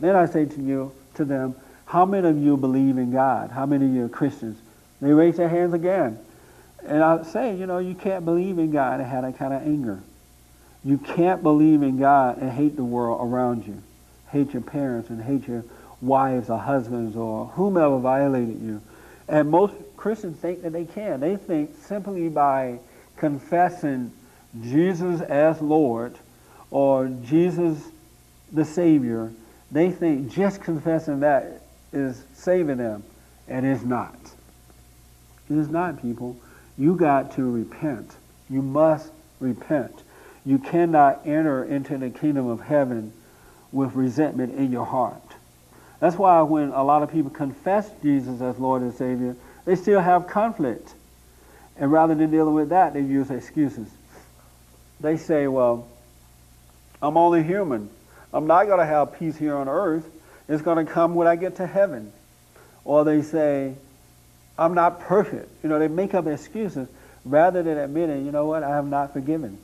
Then 0.00 0.16
I 0.16 0.26
say 0.26 0.47
to 0.47 0.61
you, 0.61 0.92
to 1.14 1.25
them, 1.25 1.54
how 1.85 2.07
many 2.07 2.26
of 2.28 2.38
you 2.38 2.57
believe 2.57 2.97
in 2.99 3.12
God? 3.12 3.50
How 3.50 3.66
many 3.66 3.87
of 3.87 3.92
you 3.92 4.04
are 4.07 4.09
Christians? 4.09 4.59
They 5.00 5.12
raise 5.12 5.37
their 5.37 5.49
hands 5.49 5.75
again. 5.75 6.19
And 6.85 7.02
I 7.02 7.23
say, 7.23 7.54
you 7.54 7.66
know, 7.66 7.78
you 7.78 7.95
can't 7.95 8.25
believe 8.25 8.59
in 8.59 8.71
God 8.71 9.00
and 9.00 9.09
have 9.09 9.23
that 9.23 9.38
kind 9.38 9.52
of 9.52 9.62
anger. 9.62 10.00
You 10.85 10.99
can't 10.99 11.42
believe 11.42 11.83
in 11.83 11.99
God 11.99 12.38
and 12.38 12.50
hate 12.50 12.76
the 12.76 12.85
world 12.85 13.21
around 13.23 13.66
you. 13.66 13.83
Hate 14.31 14.52
your 14.52 14.62
parents 14.62 15.11
and 15.11 15.23
hate 15.23 15.47
your 15.47 15.64
wives 16.00 16.50
or 16.50 16.59
husbands 16.59 17.16
or 17.16 17.47
whomever 17.49 17.99
violated 17.99 18.61
you. 18.61 18.81
And 19.28 19.50
most 19.50 19.75
Christians 20.03 20.37
think 20.39 20.63
that 20.63 20.73
they 20.73 20.85
can. 20.85 21.21
They 21.21 21.37
think 21.37 21.77
simply 21.81 22.29
by 22.29 22.81
confessing 23.17 24.11
Jesus 24.61 25.21
as 25.21 25.63
Lord 25.63 26.19
or 26.73 27.07
Jesus 27.25 27.79
the 28.53 28.65
Savior, 28.65 29.31
they 29.71 29.93
think 29.93 30.33
just 30.33 30.61
confessing 30.61 31.21
that 31.21 31.63
is 31.93 32.21
saving 32.35 32.79
them, 32.79 33.05
and 33.47 33.65
it's 33.65 33.85
not. 33.85 34.19
It 35.49 35.57
is 35.57 35.69
not, 35.69 36.03
people. 36.03 36.37
You 36.77 36.97
got 36.97 37.37
to 37.37 37.49
repent. 37.49 38.11
You 38.51 38.61
must 38.61 39.09
repent. 39.39 40.03
You 40.45 40.59
cannot 40.59 41.25
enter 41.25 41.63
into 41.63 41.97
the 41.97 42.11
kingdom 42.11 42.49
of 42.49 42.61
heaven 42.61 43.13
with 43.71 43.95
resentment 43.95 44.57
in 44.57 44.73
your 44.73 44.85
heart. 44.85 45.23
That's 46.01 46.17
why 46.17 46.43
when 46.43 46.71
a 46.71 46.83
lot 46.83 47.05
of 47.05 47.13
people 47.13 47.31
confess 47.31 47.89
Jesus 48.03 48.41
as 48.41 48.59
Lord 48.59 48.83
and 48.83 48.93
Savior, 48.93 49.37
they 49.64 49.76
still 49.76 50.00
have 50.00 50.26
conflict. 50.26 50.95
And 51.76 51.90
rather 51.90 52.14
than 52.14 52.31
dealing 52.31 52.54
with 52.54 52.71
that, 52.71 52.95
they 52.95 53.00
use 53.00 53.31
excuses. 53.31 53.88
They 55.00 55.16
say, 55.16 55.47
well, 55.47 55.88
I'm 57.00 57.16
only 57.16 57.42
human. 57.42 57.90
I'm 58.33 58.47
not 58.47 58.66
going 58.66 58.78
to 58.78 58.87
have 58.87 59.19
peace 59.19 59.37
here 59.37 59.57
on 59.57 59.69
earth. 59.69 60.04
It's 60.49 60.62
going 60.62 60.85
to 60.85 60.90
come 60.90 61.14
when 61.14 61.26
I 61.26 61.37
get 61.37 61.57
to 61.57 61.66
heaven. 61.66 62.12
Or 62.85 63.04
they 63.04 63.23
say, 63.23 63.75
I'm 64.59 64.75
not 64.75 65.00
perfect. 65.00 65.50
You 65.62 65.69
know, 65.69 65.78
they 65.78 65.88
make 65.88 66.14
up 66.14 66.26
excuses 66.26 66.88
rather 67.25 67.62
than 67.62 67.78
admitting, 67.78 68.26
you 68.26 68.33
know 68.33 68.47
what, 68.47 68.62
I 68.62 68.71
have 68.71 68.87
not 68.87 69.12
forgiven. 69.12 69.59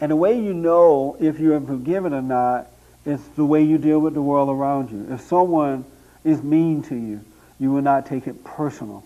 And 0.00 0.10
the 0.10 0.16
way 0.16 0.38
you 0.40 0.54
know 0.54 1.16
if 1.20 1.40
you 1.40 1.50
have 1.50 1.66
forgiven 1.66 2.14
or 2.14 2.22
not 2.22 2.68
is 3.04 3.20
the 3.36 3.44
way 3.44 3.62
you 3.62 3.78
deal 3.78 3.98
with 3.98 4.14
the 4.14 4.22
world 4.22 4.48
around 4.48 4.90
you. 4.90 5.14
If 5.14 5.22
someone 5.22 5.84
is 6.24 6.42
mean 6.42 6.82
to 6.84 6.94
you, 6.94 7.20
you 7.58 7.70
will 7.72 7.82
not 7.82 8.06
take 8.06 8.26
it 8.26 8.44
personal. 8.44 9.04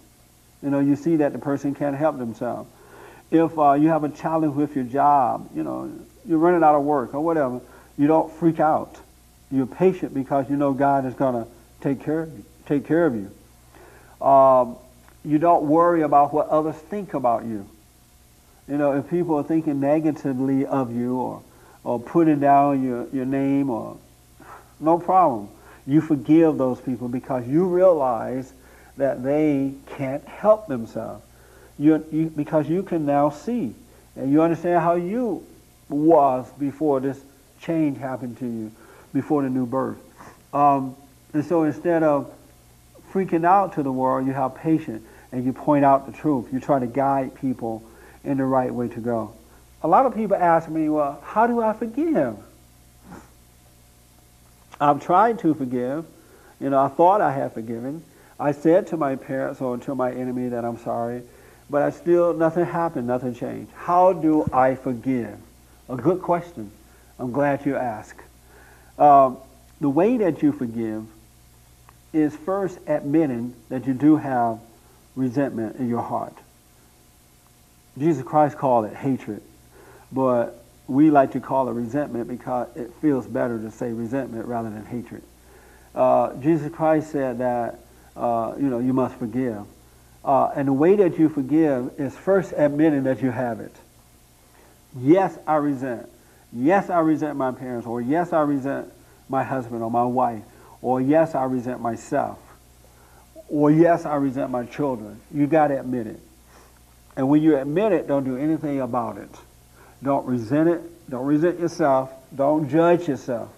You 0.63 0.71
know, 0.71 0.81
you 0.81 0.97
see 0.97 1.17
that 1.17 1.33
the 1.33 1.39
person 1.39 1.75
can't 1.75 1.97
help 1.97 2.19
themselves. 2.19 2.71
If 3.31 3.59
uh, 3.59 3.73
you 3.73 3.89
have 3.89 4.05
a 4.05 4.09
challenge 4.09 4.55
with 4.55 4.77
your 4.77 4.85
job, 4.85 5.49
you 5.55 5.63
know, 5.63 5.91
you're 6.27 6.39
running 6.39 6.63
out 6.63 6.75
of 6.75 6.83
work 6.83 7.15
or 7.15 7.21
whatever, 7.21 7.61
you 7.97 8.07
don't 8.07 8.33
freak 8.35 8.61
out. 8.61 8.97
You're 9.51 9.67
patient 9.67 10.15
because 10.15 10.49
you 10.49 10.57
know 10.57 10.73
God 10.73 11.07
is 11.07 11.15
going 11.15 11.45
to 11.45 11.51
take 11.81 12.03
care 12.03 12.23
of 12.23 12.33
you. 12.33 12.45
Take 12.67 12.87
care 12.87 13.07
of 13.07 13.15
you. 13.15 14.27
Um, 14.27 14.77
you 15.25 15.39
don't 15.39 15.65
worry 15.65 16.03
about 16.03 16.33
what 16.33 16.49
others 16.49 16.77
think 16.77 17.15
about 17.15 17.45
you. 17.45 17.69
You 18.69 18.79
know, 18.79 18.93
if 18.93 19.11
people 19.11 19.37
are 19.37 19.43
thinking 19.43 19.81
negatively 19.81 20.65
of 20.65 20.95
you 20.95 21.17
or, 21.17 21.43
or 21.85 21.99
putting 22.01 22.41
down 22.41 22.83
your, 22.83 23.09
your 23.13 23.25
name 23.25 23.71
or 23.71 23.97
no 24.79 24.99
problem. 24.99 25.49
You 25.87 26.01
forgive 26.01 26.59
those 26.59 26.81
people 26.81 27.09
because 27.09 27.47
you 27.47 27.67
realize 27.67 28.53
that 28.97 29.23
they 29.23 29.75
can't 29.97 30.25
help 30.27 30.67
themselves. 30.67 31.25
You, 31.79 32.05
you, 32.13 32.33
because 32.35 32.69
you 32.69 32.83
can 32.83 33.07
now 33.07 33.31
see 33.31 33.75
and 34.17 34.31
you 34.31 34.43
understand 34.43 34.83
how 34.83 34.95
you 34.95 35.45
was 35.89 36.51
before 36.59 37.01
this 37.01 37.21
change 37.61 37.99
happened 37.99 38.39
to 38.39 38.47
you, 38.47 38.73
before 39.13 39.43
the 39.43 39.51
new 39.51 39.67
birth. 39.67 39.99
Um, 40.53 40.97
and 41.33 41.45
so 41.45 41.63
instead 41.65 42.03
of 42.03 42.33
freaking 43.13 43.45
out 43.45 43.75
to 43.75 43.83
the 43.83 43.93
world, 43.93 44.27
you 44.27 44.33
have 44.33 44.55
patience 44.55 45.07
and 45.33 45.45
you 45.45 45.53
point 45.53 45.85
out 45.85 46.07
the 46.07 46.13
truth. 46.13 46.53
You 46.53 46.61
try 46.61 46.79
to 46.79 46.87
guide 46.87 47.35
people 47.35 47.83
in 48.25 48.37
the 48.37 48.45
right 48.45 48.73
way 48.73 48.89
to 48.89 49.01
go. 49.01 49.33
A 49.83 49.89
lot 49.89 50.07
of 50.07 50.15
people 50.15 50.37
ask 50.37 50.69
me, 50.69 50.89
well, 50.89 51.21
how 51.25 51.47
do 51.47 51.61
I 51.61 51.73
forgive? 51.73 52.37
I've 54.83 55.01
tried 55.01 55.39
to 55.41 55.55
forgive. 55.55 56.05
You 56.61 56.71
know, 56.71 56.81
I 56.81 56.89
thought 56.89 57.21
I 57.21 57.33
had 57.33 57.53
forgiven. 57.53 58.03
I 58.39 58.53
said 58.53 58.89
to 58.89 58.97
my 58.97 59.15
parents 59.15 59.61
or 59.61 59.77
to 59.79 59.95
my 59.95 60.11
enemy 60.13 60.49
that 60.49 60.65
I'm 60.65 60.79
sorry, 60.79 61.23
but 61.71 61.83
I 61.83 61.91
still, 61.91 62.35
nothing 62.35 62.65
happened, 62.65 63.07
nothing 63.07 63.35
changed. 63.35 63.71
How 63.73 64.13
do 64.13 64.49
I 64.53 64.75
forgive? 64.75 65.39
A 65.89 65.97
good 65.97 66.21
question. 66.21 66.71
I'm 67.19 67.31
glad 67.31 67.65
you 67.65 67.77
asked. 67.77 68.21
Um, 68.99 69.39
the 69.81 69.89
way 69.89 70.17
that 70.17 70.43
you 70.43 70.51
forgive 70.51 71.05
is 72.13 72.35
first 72.35 72.79
admitting 72.87 73.55
that 73.69 73.87
you 73.87 73.95
do 73.95 74.17
have 74.17 74.59
resentment 75.15 75.77
in 75.77 75.89
your 75.89 76.03
heart. 76.03 76.35
Jesus 77.99 78.25
Christ 78.25 78.59
called 78.59 78.87
it 78.87 78.95
hatred, 78.95 79.43
but 80.11 80.62
we 80.89 81.11
like 81.11 81.33
to 81.33 81.41
call 81.41 81.69
it 81.69 81.73
resentment 81.73 82.29
because 82.29 82.69
it 82.77 82.93
feels 83.01 83.27
better 83.27 83.59
to 83.59 83.71
say 83.71 83.93
resentment 83.93 84.47
rather 84.47 84.71
than 84.71 84.85
hatred. 84.85 85.23
Uh, 85.95 86.35
Jesus 86.35 86.73
Christ 86.73 87.13
said 87.13 87.39
that 87.39 87.79
uh, 88.17 88.55
you 88.59 88.69
know 88.69 88.79
you 88.79 88.93
must 88.93 89.15
forgive, 89.17 89.65
uh, 90.25 90.51
and 90.55 90.69
the 90.69 90.73
way 90.73 90.97
that 90.97 91.19
you 91.19 91.29
forgive 91.29 91.93
is 91.99 92.17
first 92.17 92.53
admitting 92.57 93.05
that 93.05 93.23
you 93.23 93.31
have 93.31 93.61
it. 93.61 93.75
Yes, 94.99 95.39
I 95.47 95.57
resent. 95.57 96.09
Yes, 96.53 96.91
I 96.91 97.01
resent 97.01 97.37
my 97.37 97.53
parents, 97.53 97.87
or 97.87 98.01
yes, 98.01 98.33
I 98.33 98.41
resent 98.41 98.93
my 99.29 99.43
husband 99.43 99.83
or 99.83 99.91
my 99.91 100.05
wife, 100.05 100.43
or 100.83 101.01
yes, 101.01 101.35
I 101.35 101.45
resent 101.45 101.81
myself, 101.81 102.39
or 103.49 103.71
yes, 103.71 104.05
I 104.05 104.17
resent 104.17 104.51
my 104.51 104.67
children. 104.67 105.21
You 105.33 105.47
got 105.47 105.69
to 105.69 105.81
admit 105.81 106.07
it. 106.07 106.21
And 107.17 107.29
when 107.29 107.43
you 107.43 107.57
admit 107.57 107.93
it, 107.93 108.07
don't 108.07 108.25
do 108.25 108.37
anything 108.37 108.81
about 108.81 109.19
it. 109.19 109.31
Don't 110.03 110.27
resent 110.27 110.69
it. 110.69 111.11
Don't 111.11 111.27
resent 111.27 111.61
yourself. 111.61 112.11
Don't 112.35 112.69
judge 112.69 113.09
yourself. 113.09 113.51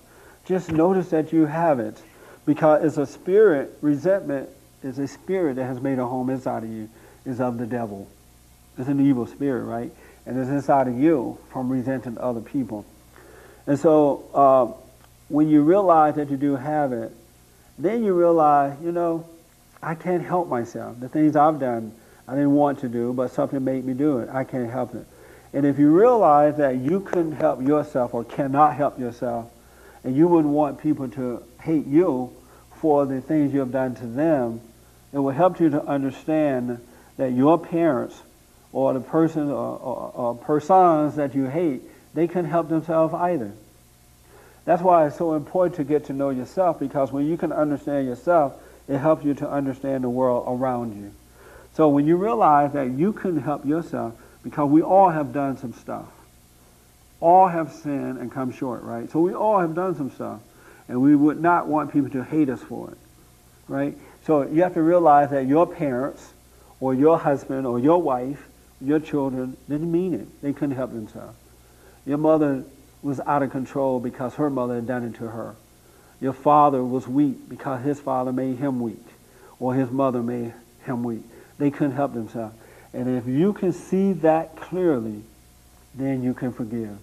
Just 0.45 0.71
notice 0.71 1.09
that 1.11 1.33
you 1.33 1.47
have 1.47 1.81
it 1.81 2.01
because 2.45 2.85
it's 2.85 2.99
a 2.99 3.07
spirit, 3.07 3.77
resentment 3.81 4.49
is 4.83 4.99
a 4.99 5.09
spirit 5.09 5.57
that 5.57 5.65
has 5.65 5.81
made 5.81 5.99
a 5.99 6.07
home 6.07 6.29
inside 6.29 6.63
of 6.63 6.71
you, 6.71 6.89
is 7.25 7.41
of 7.41 7.57
the 7.57 7.67
devil. 7.67 8.09
It's 8.77 8.89
an 8.89 9.07
evil 9.07 9.27
spirit, 9.27 9.65
right? 9.65 9.91
And 10.27 10.39
it's 10.39 10.51
inside 10.51 10.89
of 10.89 10.99
you 10.99 11.39
from 11.51 11.71
resenting 11.71 12.19
other 12.19 12.41
people. 12.41 12.85
And 13.67 13.79
so 13.79 14.25
uh, 14.35 14.81
when 15.29 15.49
you 15.49 15.63
realize 15.63 16.17
that 16.17 16.31
you 16.31 16.37
do 16.37 16.57
have 16.57 16.93
it, 16.93 17.13
then 17.79 18.05
you 18.05 18.13
realize, 18.13 18.77
you 18.83 18.93
know, 18.93 19.27
I 19.83 19.95
can't 19.95 20.25
help 20.25 20.49
myself. 20.49 21.01
The 21.01 21.09
things 21.09 21.37
I've 21.37 21.59
done, 21.59 21.93
I 22.29 22.33
didn't 22.33 22.53
want 22.53 22.81
to 22.81 22.89
do, 22.89 23.13
but 23.13 23.31
something 23.31 23.63
made 23.63 23.85
me 23.85 23.95
do 23.95 24.19
it. 24.19 24.29
I 24.29 24.45
can't 24.45 24.71
help 24.71 24.95
it. 24.95 25.07
And 25.55 25.65
if 25.65 25.79
you 25.79 25.91
realize 25.91 26.57
that 26.57 26.79
you 26.79 26.99
couldn't 26.99 27.37
help 27.37 27.63
yourself 27.63 28.13
or 28.13 28.25
cannot 28.25 28.75
help 28.75 28.99
yourself, 28.99 29.51
and 30.03 30.17
you 30.17 30.27
wouldn't 30.27 30.53
want 30.53 30.83
people 30.83 31.09
to 31.11 31.43
hate 31.63 31.87
you 31.87 32.35
for 32.81 33.07
the 33.07 33.21
things 33.21 33.55
you 33.55 33.61
have 33.61 33.71
done 33.71 33.95
to 33.95 34.07
them, 34.07 34.61
it 35.13 35.19
will 35.19 35.31
help 35.31 35.61
you 35.61 35.71
to 35.71 35.83
understand 35.85 36.85
that 37.19 37.33
your 37.33 37.57
parents 37.57 38.21
or 38.73 38.93
the 38.93 39.01
person 39.01 39.49
or, 39.49 39.79
or, 39.79 40.13
or 40.15 40.35
persons 40.35 41.15
that 41.15 41.37
you 41.37 41.45
hate, 41.45 41.83
they 42.15 42.27
can 42.27 42.45
help 42.45 42.69
themselves 42.69 43.15
either. 43.15 43.53
That's 44.65 44.83
why 44.83 45.07
it's 45.07 45.17
so 45.17 45.35
important 45.35 45.77
to 45.77 45.85
get 45.85 46.07
to 46.07 46.13
know 46.13 46.31
yourself 46.31 46.81
because 46.81 47.13
when 47.13 47.27
you 47.27 47.37
can 47.37 47.53
understand 47.53 48.09
yourself, 48.09 48.61
it 48.89 48.99
helps 48.99 49.25
you 49.25 49.35
to 49.35 49.49
understand 49.49 50.03
the 50.03 50.09
world 50.09 50.45
around 50.49 51.01
you. 51.01 51.13
So 51.75 51.89
when 51.89 52.07
you 52.07 52.17
realize 52.17 52.73
that 52.73 52.91
you 52.91 53.13
couldn't 53.13 53.43
help 53.43 53.65
yourself, 53.65 54.15
because 54.45 54.71
we 54.71 54.83
all 54.83 55.09
have 55.09 55.33
done 55.33 55.57
some 55.57 55.73
stuff. 55.73 56.07
All 57.19 57.49
have 57.49 57.73
sinned 57.73 58.19
and 58.19 58.31
come 58.31 58.53
short, 58.53 58.83
right? 58.83 59.11
So 59.11 59.19
we 59.21 59.35
all 59.35 59.59
have 59.59 59.75
done 59.75 59.97
some 59.97 60.11
stuff. 60.11 60.41
And 60.87 61.01
we 61.01 61.17
would 61.17 61.41
not 61.41 61.67
want 61.67 61.93
people 61.93 62.11
to 62.11 62.23
hate 62.23 62.51
us 62.51 62.61
for 62.61 62.91
it, 62.91 62.99
right? 63.69 63.97
So 64.27 64.43
you 64.43 64.63
have 64.63 64.75
to 64.75 64.83
realize 64.83 65.31
that 65.31 65.47
your 65.47 65.67
parents 65.67 66.33
or 66.79 66.93
your 66.93 67.19
husband 67.19 67.67
or 67.67 67.79
your 67.79 68.03
wife, 68.03 68.47
your 68.83 69.01
children, 69.01 69.57
didn't 69.69 69.91
mean 69.91 70.13
it. 70.13 70.43
They 70.43 70.53
couldn't 70.53 70.77
help 70.77 70.93
themselves. 70.93 71.37
Your 72.05 72.19
mother 72.19 72.65
was 73.03 73.19
out 73.21 73.43
of 73.43 73.51
control 73.51 73.99
because 73.99 74.35
her 74.35 74.51
mother 74.51 74.75
had 74.75 74.87
done 74.87 75.05
it 75.05 75.15
to 75.17 75.29
her. 75.29 75.57
Your 76.21 76.35
father 76.35 76.85
was 76.85 77.09
weak 77.09 77.49
because 77.49 77.83
his 77.83 77.99
father 77.99 78.33
made 78.33 78.59
him 78.59 78.81
weak 78.81 79.05
or 79.59 79.75
his 79.75 79.91
mother 79.91 80.23
made 80.23 80.53
him 80.85 81.03
weak. 81.03 81.23
They 81.57 81.71
couldn't 81.71 81.97
help 81.97 82.13
themselves. 82.13 82.55
And 82.95 83.19
if 83.19 83.27
you 83.27 83.53
can 83.53 83.73
see 83.73 84.13
that 84.15 84.57
clearly, 84.57 85.23
then 85.95 86.23
you 86.23 86.33
can 86.33 86.53
forgive. 86.53 86.97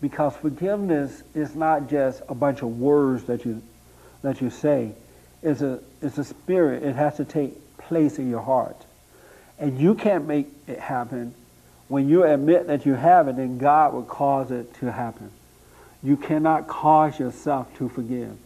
Because 0.00 0.36
forgiveness 0.36 1.22
is 1.34 1.54
not 1.54 1.88
just 1.88 2.22
a 2.28 2.34
bunch 2.34 2.62
of 2.62 2.78
words 2.78 3.24
that 3.24 3.44
you 3.44 3.62
that 4.22 4.40
you 4.40 4.50
say. 4.50 4.92
It's 5.42 5.62
a 5.62 5.80
it's 6.02 6.18
a 6.18 6.24
spirit. 6.24 6.82
It 6.82 6.94
has 6.96 7.16
to 7.16 7.24
take 7.24 7.54
place 7.78 8.18
in 8.18 8.28
your 8.28 8.42
heart. 8.42 8.76
And 9.58 9.80
you 9.80 9.94
can't 9.94 10.26
make 10.26 10.48
it 10.66 10.78
happen. 10.78 11.34
When 11.88 12.08
you 12.08 12.24
admit 12.24 12.66
that 12.66 12.84
you 12.84 12.94
have 12.94 13.28
it, 13.28 13.36
then 13.36 13.58
God 13.58 13.94
will 13.94 14.02
cause 14.02 14.50
it 14.50 14.74
to 14.80 14.92
happen. 14.92 15.30
You 16.02 16.16
cannot 16.16 16.68
cause 16.68 17.18
yourself 17.18 17.74
to 17.78 17.88
forgive. 17.88 18.36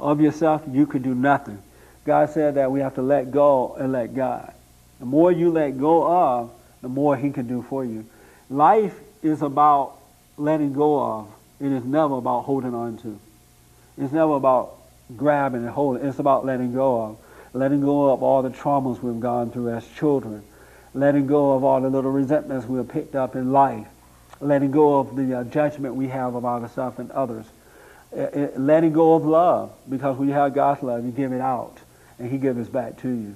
Of 0.00 0.20
yourself, 0.20 0.62
you 0.70 0.86
could 0.86 1.02
do 1.02 1.14
nothing. 1.14 1.62
God 2.04 2.30
said 2.30 2.54
that 2.54 2.70
we 2.70 2.80
have 2.80 2.94
to 2.94 3.02
let 3.02 3.30
go 3.30 3.74
and 3.78 3.92
let 3.92 4.14
God. 4.14 4.54
The 4.98 5.06
more 5.06 5.30
you 5.30 5.50
let 5.50 5.78
go 5.78 6.06
of, 6.06 6.50
the 6.82 6.88
more 6.88 7.16
He 7.16 7.30
can 7.30 7.46
do 7.46 7.62
for 7.62 7.84
you. 7.84 8.06
Life 8.48 8.98
is 9.22 9.42
about 9.42 9.96
letting 10.36 10.72
go 10.72 11.02
of. 11.02 11.28
It 11.60 11.72
is 11.72 11.84
never 11.84 12.16
about 12.16 12.42
holding 12.42 12.74
on 12.74 12.98
to. 12.98 13.18
It's 13.98 14.12
never 14.12 14.34
about 14.34 14.74
grabbing 15.16 15.62
and 15.62 15.70
holding. 15.70 16.06
It's 16.06 16.18
about 16.18 16.44
letting 16.44 16.72
go 16.72 17.02
of. 17.02 17.16
Letting 17.52 17.80
go 17.80 18.10
of 18.10 18.22
all 18.22 18.42
the 18.42 18.50
traumas 18.50 19.02
we've 19.02 19.20
gone 19.20 19.50
through 19.50 19.70
as 19.70 19.86
children. 19.96 20.42
Letting 20.94 21.26
go 21.26 21.52
of 21.52 21.64
all 21.64 21.80
the 21.80 21.88
little 21.88 22.10
resentments 22.10 22.66
we've 22.66 22.86
picked 22.88 23.14
up 23.14 23.36
in 23.36 23.52
life. 23.52 23.86
Letting 24.40 24.70
go 24.70 24.98
of 24.98 25.16
the 25.16 25.38
uh, 25.38 25.44
judgment 25.44 25.94
we 25.94 26.08
have 26.08 26.34
about 26.34 26.62
ourselves 26.62 26.98
and 26.98 27.10
others. 27.10 27.46
It, 28.12 28.34
it, 28.34 28.60
letting 28.60 28.92
go 28.92 29.14
of 29.14 29.24
love. 29.24 29.72
Because 29.88 30.18
when 30.18 30.28
you 30.28 30.34
have 30.34 30.54
God's 30.54 30.82
love, 30.82 31.04
you 31.04 31.10
give 31.10 31.32
it 31.32 31.40
out. 31.40 31.76
And 32.18 32.30
He 32.30 32.36
gives 32.36 32.58
it 32.58 32.72
back 32.72 32.98
to 33.00 33.08
you. 33.08 33.34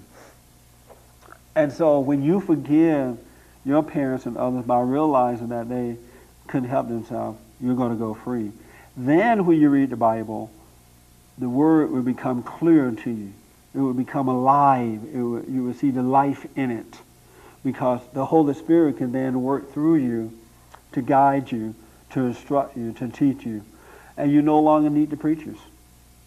And 1.61 1.71
so 1.71 2.01
when 2.01 2.23
you 2.23 2.41
forgive 2.41 3.19
your 3.67 3.83
parents 3.83 4.25
and 4.25 4.39
others 4.39 4.65
by 4.65 4.81
realizing 4.81 5.49
that 5.49 5.69
they 5.69 5.99
couldn't 6.47 6.71
help 6.71 6.89
themselves, 6.89 7.39
you're 7.61 7.75
going 7.75 7.93
to 7.93 7.99
go 7.99 8.15
free. 8.15 8.51
Then 8.97 9.45
when 9.45 9.61
you 9.61 9.69
read 9.69 9.91
the 9.91 9.97
Bible, 9.97 10.51
the 11.37 11.51
word 11.51 11.91
will 11.91 12.01
become 12.01 12.43
clear 12.43 12.91
to 12.91 13.11
you. 13.11 13.35
It 13.75 13.79
will 13.79 13.93
become 13.93 14.27
alive. 14.27 15.03
Will, 15.03 15.45
you 15.45 15.65
will 15.65 15.75
see 15.75 15.91
the 15.91 16.03
life 16.03 16.47
in 16.57 16.71
it 16.71 16.99
because 17.63 18.01
the 18.15 18.25
Holy 18.25 18.55
Spirit 18.55 18.97
can 18.97 19.13
then 19.13 19.43
work 19.43 19.71
through 19.75 19.97
you 19.97 20.33
to 20.93 21.03
guide 21.03 21.53
you, 21.53 21.75
to 22.13 22.21
instruct 22.21 22.75
you, 22.75 22.95
to 22.95 23.09
teach 23.09 23.45
you. 23.45 23.63
And 24.17 24.33
you 24.33 24.41
no 24.41 24.61
longer 24.61 24.89
need 24.89 25.11
the 25.11 25.19
preachers. 25.19 25.59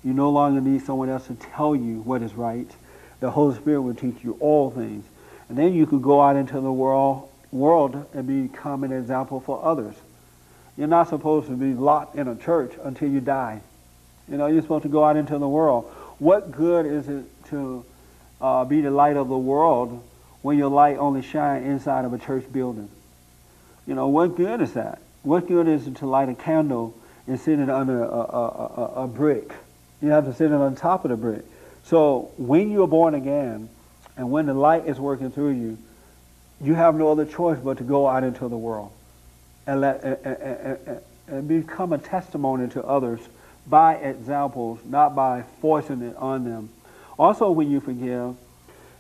You 0.04 0.14
no 0.14 0.30
longer 0.30 0.62
need 0.62 0.86
someone 0.86 1.10
else 1.10 1.26
to 1.26 1.34
tell 1.34 1.76
you 1.76 2.02
what 2.02 2.22
is 2.22 2.36
right. 2.36 2.70
The 3.20 3.32
Holy 3.32 3.56
Spirit 3.56 3.82
will 3.82 3.96
teach 3.96 4.18
you 4.24 4.38
all 4.40 4.70
things. 4.70 5.06
And 5.54 5.60
then 5.60 5.76
you 5.76 5.86
could 5.86 6.02
go 6.02 6.20
out 6.20 6.36
into 6.36 6.60
the 6.60 6.74
world, 6.74 7.30
world 7.52 8.08
and 8.16 8.26
become 8.26 8.84
an 8.84 8.92
example 8.92 9.40
for 9.40 9.64
others. 9.64 9.94
You're 10.76 10.88
not 10.88 11.10
supposed 11.10 11.46
to 11.46 11.54
be 11.54 11.76
locked 11.76 12.16
in 12.16 12.28
a 12.28 12.36
church 12.36 12.74
until 12.84 13.08
you 13.08 13.20
die. 13.20 13.62
You 14.28 14.38
know, 14.38 14.48
you're 14.48 14.64
supposed 14.64 14.82
to 14.82 14.90
go 14.90 15.04
out 15.04 15.16
into 15.16 15.38
the 15.38 15.48
world. 15.48 15.84
What 16.18 16.52
good 16.52 16.88
is 16.88 17.08
it 17.08 17.26
to 17.50 17.86
uh, 18.42 18.66
be 18.66 18.82
the 18.82 18.90
light 18.90 19.16
of 19.16 19.28
the 19.28 19.38
world 19.38 20.04
when 20.42 20.58
your 20.58 20.72
light 20.72 20.98
only 20.98 21.22
shines 21.22 21.68
inside 21.68 22.06
of 22.06 22.14
a 22.14 22.18
church 22.18 22.52
building? 22.52 22.90
You 23.86 23.94
know, 23.94 24.08
what 24.08 24.36
good 24.36 24.60
is 24.60 24.74
that? 24.74 25.04
What 25.22 25.48
good 25.48 25.68
is 25.68 25.86
it 25.86 25.98
to 25.98 26.08
light 26.08 26.30
a 26.30 26.34
candle 26.34 26.98
and 27.28 27.40
sit 27.40 27.60
it 27.60 27.70
under 27.70 28.04
a, 28.04 28.08
a, 28.08 28.48
a, 28.48 28.94
a 29.04 29.08
brick? 29.08 29.52
You 30.02 30.10
have 30.10 30.26
to 30.26 30.34
sit 30.34 30.50
it 30.50 30.56
on 30.56 30.74
top 30.74 31.06
of 31.06 31.12
the 31.12 31.18
brick. 31.18 31.46
So 31.84 32.32
when 32.38 32.72
you're 32.72 32.88
born 32.88 33.14
again 33.14 33.70
and 34.18 34.32
when 34.32 34.46
the 34.46 34.54
light 34.54 34.88
is 34.88 35.00
working 35.00 35.32
through 35.32 35.52
you, 35.52 35.78
you 36.62 36.76
have 36.76 36.96
no 36.96 37.12
other 37.12 37.26
choice 37.26 37.60
but 37.60 37.78
to 37.78 37.84
go 37.84 38.08
out 38.08 38.24
into 38.24 38.48
the 38.48 38.58
world 38.58 38.92
and, 39.66 39.82
let, 39.82 40.04
and, 40.04 40.26
and, 40.26 41.02
and 41.28 41.48
become 41.48 41.94
a 41.94 41.98
testimony 41.98 42.70
to 42.70 42.84
others 42.84 43.20
by 43.68 43.96
examples, 43.96 44.80
not 44.86 45.16
by 45.16 45.44
forcing 45.62 46.02
it 46.02 46.16
on 46.18 46.44
them. 46.44 46.70
Also, 47.18 47.52
when 47.52 47.70
you 47.70 47.80
forgive, 47.80 48.36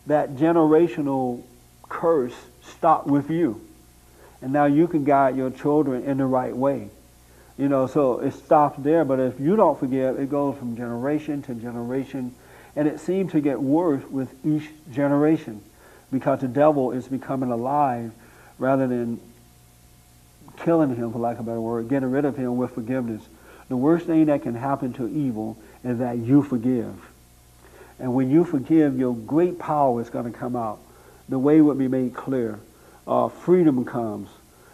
that 0.07 0.35
generational 0.35 1.41
curse 1.89 2.35
stopped 2.61 3.07
with 3.07 3.29
you. 3.29 3.61
And 4.41 4.51
now 4.51 4.65
you 4.65 4.87
can 4.87 5.03
guide 5.03 5.37
your 5.37 5.49
children 5.49 6.03
in 6.03 6.17
the 6.17 6.25
right 6.25 6.55
way. 6.55 6.89
You 7.57 7.69
know, 7.69 7.87
so 7.87 8.19
it 8.19 8.33
stops 8.33 8.81
there, 8.81 9.05
but 9.05 9.19
if 9.19 9.39
you 9.39 9.55
don't 9.55 9.79
forgive, 9.79 10.19
it 10.19 10.29
goes 10.29 10.57
from 10.57 10.75
generation 10.75 11.41
to 11.43 11.53
generation. 11.53 12.33
And 12.75 12.87
it 12.87 12.99
seemed 12.99 13.31
to 13.31 13.41
get 13.41 13.61
worse 13.61 14.03
with 14.09 14.33
each 14.45 14.69
generation 14.91 15.61
because 16.11 16.41
the 16.41 16.47
devil 16.47 16.91
is 16.91 17.07
becoming 17.07 17.51
alive 17.51 18.11
rather 18.57 18.87
than 18.87 19.19
killing 20.57 20.95
him, 20.95 21.11
for 21.11 21.19
lack 21.19 21.35
of 21.35 21.41
a 21.41 21.43
better 21.43 21.61
word, 21.61 21.89
getting 21.89 22.11
rid 22.11 22.25
of 22.25 22.37
him 22.37 22.57
with 22.57 22.71
forgiveness. 22.71 23.21
The 23.69 23.77
worst 23.77 24.05
thing 24.05 24.25
that 24.25 24.43
can 24.43 24.55
happen 24.55 24.93
to 24.93 25.07
evil 25.07 25.57
is 25.83 25.99
that 25.99 26.17
you 26.17 26.43
forgive. 26.43 26.93
And 27.99 28.13
when 28.13 28.29
you 28.29 28.43
forgive, 28.43 28.97
your 28.97 29.15
great 29.15 29.59
power 29.59 30.01
is 30.01 30.09
going 30.09 30.31
to 30.31 30.37
come 30.37 30.55
out. 30.55 30.79
The 31.29 31.39
way 31.39 31.61
will 31.61 31.75
be 31.75 31.87
made 31.87 32.13
clear. 32.13 32.59
Uh, 33.07 33.29
freedom 33.29 33.83
comes. 33.85 34.29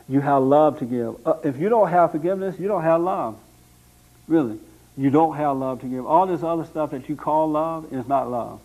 You 0.08 0.22
have 0.22 0.44
love 0.44 0.80
to 0.80 0.86
give. 0.86 1.16
Uh, 1.26 1.36
if 1.44 1.58
you 1.58 1.70
don't 1.70 1.90
have 1.90 2.12
forgiveness, 2.12 2.60
you 2.60 2.68
don't 2.68 2.82
have 2.82 3.02
love. 3.02 3.38
Really. 4.28 4.60
You 5.00 5.10
don't 5.10 5.38
have 5.38 5.56
love 5.56 5.80
to 5.80 5.86
give. 5.86 6.06
All 6.06 6.28
this 6.28 6.44
other 6.44 6.66
stuff 6.66 6.92
that 6.92 7.08
you 7.08 7.16
call 7.16 7.50
love 7.50 7.94
is 7.94 8.06
not 8.06 8.30
love. 8.30 8.60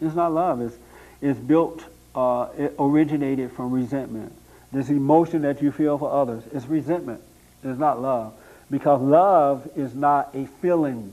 It's 0.00 0.14
not 0.14 0.32
love. 0.32 0.62
It's, 0.62 0.74
it's 1.20 1.38
built, 1.38 1.84
uh, 2.14 2.48
it 2.56 2.74
originated 2.78 3.52
from 3.52 3.72
resentment. 3.72 4.32
This 4.72 4.88
emotion 4.88 5.42
that 5.42 5.60
you 5.60 5.70
feel 5.70 5.98
for 5.98 6.10
others 6.10 6.44
is 6.46 6.66
resentment. 6.66 7.20
It's 7.62 7.78
not 7.78 8.00
love. 8.00 8.32
Because 8.70 9.02
love 9.02 9.68
is 9.76 9.94
not 9.94 10.34
a 10.34 10.46
feeling. 10.62 11.12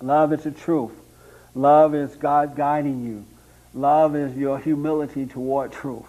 Love 0.00 0.32
is 0.32 0.42
the 0.42 0.50
truth. 0.50 0.90
Love 1.54 1.94
is 1.94 2.16
God 2.16 2.56
guiding 2.56 3.04
you. 3.04 3.24
Love 3.72 4.16
is 4.16 4.36
your 4.36 4.58
humility 4.58 5.26
toward 5.26 5.70
truth. 5.70 6.06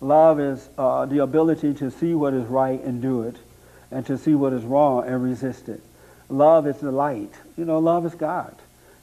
Love 0.00 0.40
is 0.40 0.66
uh, 0.78 1.04
the 1.04 1.18
ability 1.18 1.74
to 1.74 1.90
see 1.90 2.14
what 2.14 2.32
is 2.32 2.46
right 2.46 2.82
and 2.82 3.02
do 3.02 3.24
it, 3.24 3.36
and 3.90 4.06
to 4.06 4.16
see 4.16 4.34
what 4.34 4.54
is 4.54 4.64
wrong 4.64 5.06
and 5.06 5.22
resist 5.22 5.68
it. 5.68 5.82
Love 6.30 6.66
is 6.66 6.78
the 6.78 6.92
light. 6.92 7.32
You 7.56 7.64
know, 7.64 7.78
love 7.78 8.06
is 8.06 8.14
God. 8.14 8.54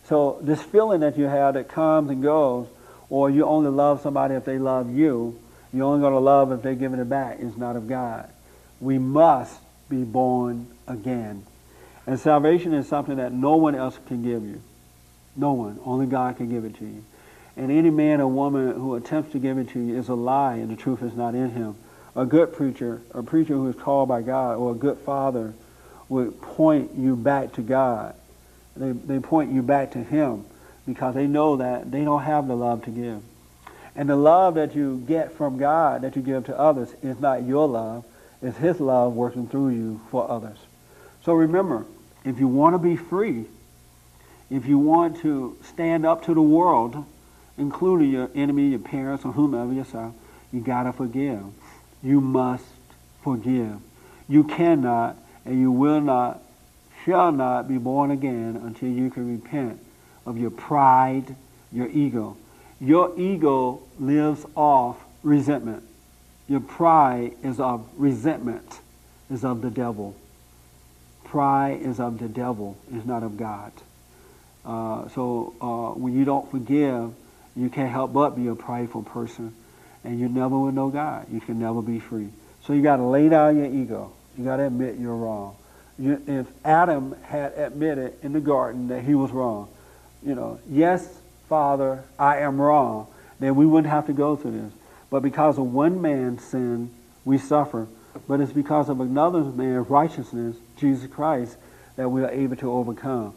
So 0.06 0.40
this 0.42 0.62
feeling 0.62 1.02
that 1.02 1.18
you 1.18 1.26
have 1.26 1.56
that 1.56 1.68
comes 1.68 2.10
and 2.10 2.24
goes, 2.24 2.68
or 3.10 3.30
you 3.30 3.46
only 3.46 3.70
love 3.70 4.02
somebody 4.02 4.36
if 4.36 4.46
they 4.46 4.58
love 4.58 4.90
you, 4.96 5.38
you're 5.74 5.86
only 5.86 6.00
going 6.00 6.14
to 6.14 6.20
love 6.20 6.52
if 6.52 6.62
they're 6.62 6.76
giving 6.76 7.00
it 7.00 7.10
back, 7.10 7.40
is 7.40 7.58
not 7.58 7.76
of 7.76 7.88
God. 7.88 8.30
We 8.80 8.98
must 8.98 9.60
be 9.90 10.04
born 10.04 10.68
again. 10.88 11.46
And 12.06 12.20
salvation 12.20 12.74
is 12.74 12.88
something 12.88 13.18
that 13.18 13.34
no 13.34 13.58
one 13.58 13.76
else 13.76 14.00
can 14.08 14.24
give 14.24 14.44
you. 14.44 14.62
No 15.36 15.54
one. 15.54 15.80
Only 15.84 16.06
God 16.06 16.38
can 16.38 16.50
give 16.50 16.64
it 16.64 16.78
to 16.78 16.86
you. 16.86 17.04
And 17.58 17.72
any 17.72 17.90
man 17.90 18.22
or 18.22 18.28
woman 18.28 18.74
who 18.74 18.96
attempts 18.96 19.34
to 19.34 19.40
give 19.40 19.58
it 19.58 19.70
to 19.70 19.80
you 19.80 19.98
is 19.98 20.08
a 20.08 20.16
lie, 20.16 20.56
and 20.56 20.70
the 20.70 20.76
truth 20.76 21.04
is 21.04 21.14
not 21.16 21.36
in 21.36 21.52
him. 21.52 21.76
A 22.16 22.26
good 22.26 22.54
preacher, 22.54 23.02
a 23.14 23.24
preacher 23.24 23.54
who 23.54 23.68
is 23.68 23.76
called 23.76 24.08
by 24.08 24.22
God, 24.22 24.58
or 24.58 24.72
a 24.72 24.76
good 24.76 24.98
father 25.00 25.54
would 26.10 26.42
point 26.42 26.92
you 26.96 27.16
back 27.16 27.54
to 27.54 27.62
God. 27.62 28.16
They, 28.76 28.92
they 28.92 29.20
point 29.20 29.52
you 29.52 29.62
back 29.62 29.92
to 29.92 30.04
Him 30.04 30.46
because 30.86 31.16
they 31.16 31.28
know 31.28 31.58
that 31.58 31.92
they 31.92 32.04
don't 32.04 32.24
have 32.24 32.48
the 32.48 32.56
love 32.56 32.86
to 32.86 32.92
give. 32.92 33.22
And 33.96 34.08
the 34.08 34.16
love 34.16 34.56
that 34.56 34.76
you 34.76 35.04
get 35.08 35.34
from 35.34 35.58
God, 35.58 36.04
that 36.04 36.16
you 36.16 36.22
give 36.22 36.46
to 36.46 36.58
others, 36.58 36.94
is 37.02 37.20
not 37.20 37.44
your 37.44 37.68
love. 37.68 38.06
It's 38.42 38.58
His 38.58 38.80
love 38.80 39.14
working 39.14 39.48
through 39.48 39.70
you 39.70 40.02
for 40.12 40.30
others. 40.30 40.58
So 41.24 41.34
remember, 41.34 41.86
if 42.24 42.40
you 42.40 42.48
want 42.48 42.76
to 42.76 42.80
be 42.80 42.96
free, 42.96 43.46
if 44.50 44.66
you 44.66 44.78
want 44.78 45.22
to 45.22 45.58
stand 45.64 46.06
up 46.06 46.26
to 46.26 46.34
the 46.34 46.42
world, 46.42 47.04
including 47.58 48.12
your 48.12 48.30
enemy, 48.36 48.70
your 48.70 48.80
parents, 48.80 49.26
or 49.26 49.34
whomever 49.34 49.74
yourself, 49.74 50.14
you 50.54 50.62
got 50.62 50.84
to 50.84 50.94
forgive. 50.94 51.44
You 52.02 52.22
must 52.22 52.66
forgive. 53.24 53.80
You 54.30 54.44
cannot 54.44 55.18
and 55.48 55.58
you 55.58 55.72
will 55.72 56.02
not, 56.02 56.44
shall 57.06 57.32
not 57.32 57.70
be 57.70 57.78
born 57.78 58.12
again 58.12 58.60
until 58.64 58.90
you 58.90 59.10
can 59.10 59.32
repent 59.32 59.80
of 60.26 60.38
your 60.38 60.52
pride, 60.52 61.36
your 61.72 61.88
ego. 61.88 62.36
Your 62.82 63.18
ego 63.18 63.82
lives 63.98 64.46
off 64.56 64.98
resentment. 65.24 65.84
Your 66.50 66.60
pride 66.60 67.32
is 67.44 67.62
of 67.62 67.88
resentment, 67.96 68.80
is 69.32 69.46
of 69.46 69.62
the 69.62 69.70
devil. 69.70 70.16
Pride 71.24 71.82
is 71.82 72.02
of 72.02 72.20
the 72.20 72.28
devil, 72.28 72.78
is 72.94 73.06
not 73.06 73.24
of 73.24 73.38
God. 73.38 73.72
Uh, 74.66 75.08
so 75.10 75.54
uh, 75.62 75.98
when 75.98 76.14
you 76.14 76.26
don't 76.26 76.52
forgive, 76.52 77.14
you 77.56 77.70
can't 77.70 77.90
help 77.90 78.12
but 78.12 78.32
be 78.32 78.48
a 78.48 78.56
prideful 78.56 79.04
person, 79.04 79.56
and 80.04 80.20
you 80.20 80.28
never 80.28 80.60
will 80.60 80.74
know 80.74 80.90
God. 80.90 81.28
You 81.32 81.40
can 81.40 81.58
never 81.58 81.82
be 81.82 82.00
free. 82.00 82.28
So 82.66 82.74
you 82.74 82.82
got 82.82 82.98
to 82.98 83.04
lay 83.04 83.30
down 83.30 83.56
your 83.56 83.68
ego. 83.68 84.12
You 84.38 84.44
got 84.44 84.58
to 84.58 84.68
admit 84.68 84.98
you're 85.00 85.16
wrong. 85.16 85.56
You, 85.98 86.22
if 86.28 86.46
Adam 86.64 87.16
had 87.24 87.54
admitted 87.54 88.14
in 88.22 88.34
the 88.34 88.40
garden 88.40 88.90
that 88.90 89.04
he 89.04 89.16
was 89.16 89.32
wrong, 89.32 89.68
you 90.24 90.36
know, 90.36 90.60
yes, 90.70 91.08
Father, 91.50 92.04
I 92.20 92.40
am 92.40 92.62
wrong, 92.62 93.08
then 93.40 93.56
we 93.56 93.66
wouldn't 93.66 93.92
have 93.92 94.06
to 94.08 94.14
go 94.14 94.36
through 94.36 94.52
this. 94.52 94.74
But 95.10 95.22
because 95.22 95.58
of 95.58 95.74
one 95.74 96.02
man's 96.02 96.44
sin, 96.44 96.92
we 97.26 97.38
suffer. 97.38 97.88
But 98.28 98.42
it's 98.42 98.52
because 98.52 98.90
of 98.90 99.00
another 99.00 99.42
man's 99.42 99.90
righteousness, 99.90 100.58
Jesus 100.78 101.10
Christ, 101.10 101.58
that 101.96 102.10
we 102.10 102.24
are 102.24 102.30
able 102.30 102.56
to 102.58 102.72
overcome. 102.72 103.34